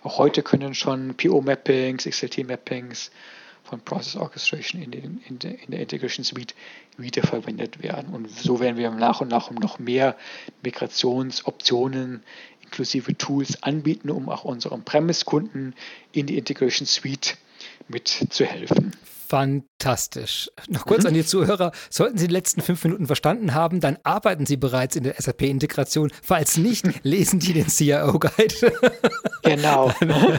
[0.05, 3.11] Auch heute können schon PO-Mappings, XLT-Mappings
[3.65, 6.55] von Process Orchestration in, den, in, der, in der Integration Suite
[6.97, 8.13] wiederverwendet werden.
[8.13, 10.17] Und so werden wir nach und nach noch mehr
[10.63, 12.23] Migrationsoptionen
[12.63, 15.75] inklusive Tools anbieten, um auch unseren Premise-Kunden
[16.13, 17.37] in die Integration Suite
[17.89, 18.93] mitzuhelfen.
[19.33, 20.51] Fantastisch.
[20.69, 21.09] Noch kurz mhm.
[21.09, 21.73] an die Zuhörer.
[21.89, 26.11] Sollten Sie die letzten fünf Minuten verstanden haben, dann arbeiten Sie bereits in der SAP-Integration.
[26.23, 28.75] Falls nicht, lesen Sie den CIO-Guide.
[29.43, 29.91] Genau.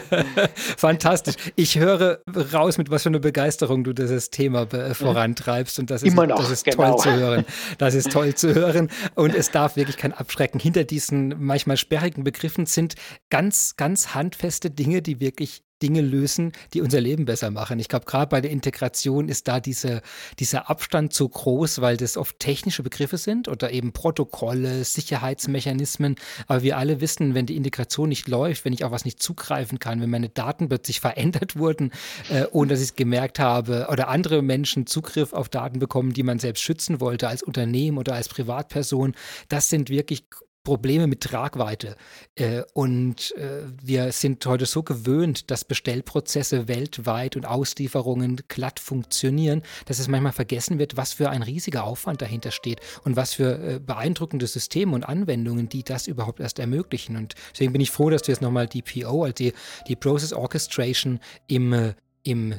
[0.77, 1.33] Fantastisch.
[1.55, 2.19] Ich höre
[2.53, 4.93] raus, mit was für einer Begeisterung du dieses Thema mhm.
[4.93, 5.79] vorantreibst.
[5.79, 6.91] Und das ist, Immer noch, das ist genau.
[6.91, 7.45] toll zu hören.
[7.79, 8.91] Das ist toll zu hören.
[9.15, 10.59] Und es darf wirklich kein Abschrecken.
[10.59, 12.93] Hinter diesen manchmal sperrigen Begriffen sind
[13.31, 17.77] ganz, ganz handfeste Dinge, die wirklich Dinge lösen, die unser Leben besser machen.
[17.77, 20.01] Ich glaube, gerade bei der Integration ist da diese,
[20.39, 26.15] dieser Abstand zu groß, weil das oft technische Begriffe sind oder eben Protokolle, Sicherheitsmechanismen.
[26.47, 29.77] Aber wir alle wissen, wenn die Integration nicht läuft, wenn ich auf was nicht zugreifen
[29.77, 31.91] kann, wenn meine Daten plötzlich verändert wurden,
[32.29, 36.23] äh, ohne dass ich es gemerkt habe, oder andere Menschen Zugriff auf Daten bekommen, die
[36.23, 39.13] man selbst schützen wollte als Unternehmen oder als Privatperson,
[39.49, 40.23] das sind wirklich
[40.63, 41.97] Probleme mit Tragweite.
[42.35, 49.61] Äh, und äh, wir sind heute so gewöhnt, dass Bestellprozesse weltweit und Auslieferungen glatt funktionieren,
[49.85, 53.59] dass es manchmal vergessen wird, was für ein riesiger Aufwand dahinter steht und was für
[53.59, 57.17] äh, beeindruckende Systeme und Anwendungen, die das überhaupt erst ermöglichen.
[57.17, 59.53] Und deswegen bin ich froh, dass du jetzt nochmal die PO, also die,
[59.87, 62.53] die Process Orchestration im, im,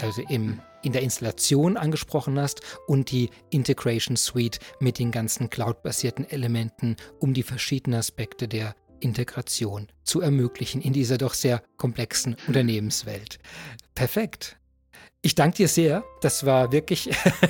[0.00, 6.28] also im in der Installation angesprochen hast und die Integration Suite mit den ganzen cloud-basierten
[6.28, 13.38] Elementen, um die verschiedenen Aspekte der Integration zu ermöglichen in dieser doch sehr komplexen Unternehmenswelt.
[13.94, 14.56] Perfekt.
[15.22, 16.04] Ich danke dir sehr.
[16.20, 17.08] Das war wirklich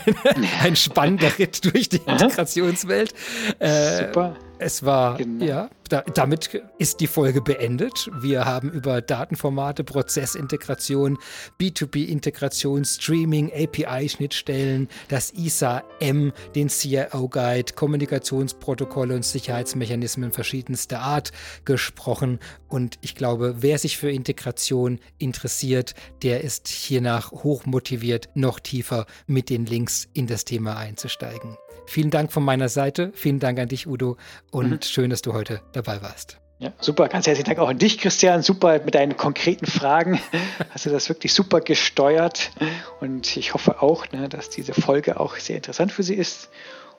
[0.63, 3.13] ein spannender Ritt durch die Integrationswelt.
[3.59, 4.37] Äh, Super.
[4.59, 5.45] Es war, genau.
[5.45, 8.11] ja, da, damit ist die Folge beendet.
[8.21, 11.19] Wir haben über Datenformate, Prozessintegration,
[11.61, 21.33] B2B-Integration, Streaming, API-Schnittstellen, das ISA-M, den CIO-Guide, Kommunikationsprotokolle und Sicherheitsmechanismen verschiedenster Art
[21.65, 22.39] gesprochen.
[22.69, 29.07] Und ich glaube, wer sich für Integration interessiert, der ist hiernach hoch motiviert, noch tiefer
[29.27, 31.57] mit den Links in das Thema einzusteigen.
[31.87, 33.13] Vielen Dank von meiner Seite.
[33.15, 34.17] Vielen Dank an dich, Udo.
[34.51, 34.83] Und mhm.
[34.83, 36.39] schön, dass du heute dabei warst.
[36.59, 37.09] Ja, super.
[37.09, 38.43] Ganz herzlichen Dank auch an dich, Christian.
[38.43, 40.21] Super mit deinen konkreten Fragen.
[40.71, 42.53] Hast du das wirklich super gesteuert.
[43.01, 46.49] Und ich hoffe auch, ne, dass diese Folge auch sehr interessant für Sie ist.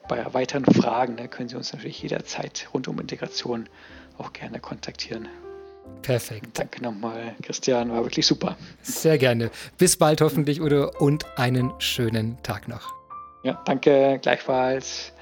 [0.08, 3.68] bei weiteren Fragen ne, können Sie uns natürlich jederzeit rund um Integration
[4.18, 5.28] auch gerne kontaktieren.
[6.02, 6.46] Perfekt.
[6.54, 7.90] Danke nochmal, Christian.
[7.90, 8.56] War wirklich super.
[8.82, 9.50] Sehr gerne.
[9.78, 12.95] Bis bald hoffentlich, Udo, und einen schönen Tag noch.
[13.46, 15.12] Ja, danke, gleichfalls.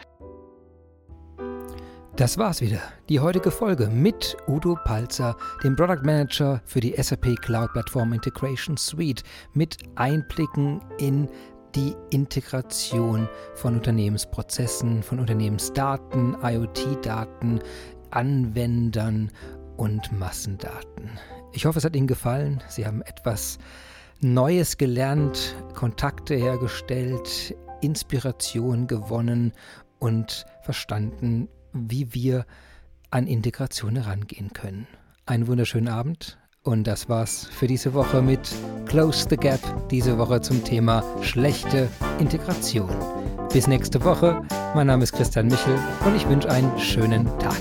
[2.17, 2.81] Das war's wieder.
[3.11, 8.79] Die heutige Folge mit Udo Palzer, dem Product Manager für die SAP Cloud Platform Integration
[8.79, 9.23] Suite,
[9.53, 11.29] mit Einblicken in
[11.75, 17.61] die Integration von Unternehmensprozessen, von Unternehmensdaten, IoT-Daten,
[18.11, 19.31] Anwendern
[19.77, 21.11] und Massendaten.
[21.53, 22.63] Ich hoffe, es hat Ihnen gefallen.
[22.69, 23.59] Sie haben etwas
[24.23, 29.53] Neues gelernt, Kontakte hergestellt, Inspiration gewonnen
[29.99, 32.47] und verstanden, wie wir
[33.11, 34.87] an Integration herangehen können.
[35.27, 38.41] Einen wunderschönen Abend und das war's für diese Woche mit
[38.87, 39.61] Close the Gap,
[39.91, 41.89] diese Woche zum Thema schlechte
[42.19, 42.91] Integration.
[43.53, 44.43] Bis nächste Woche.
[44.75, 47.61] Mein Name ist Christian Michel und ich wünsche einen schönen Tag.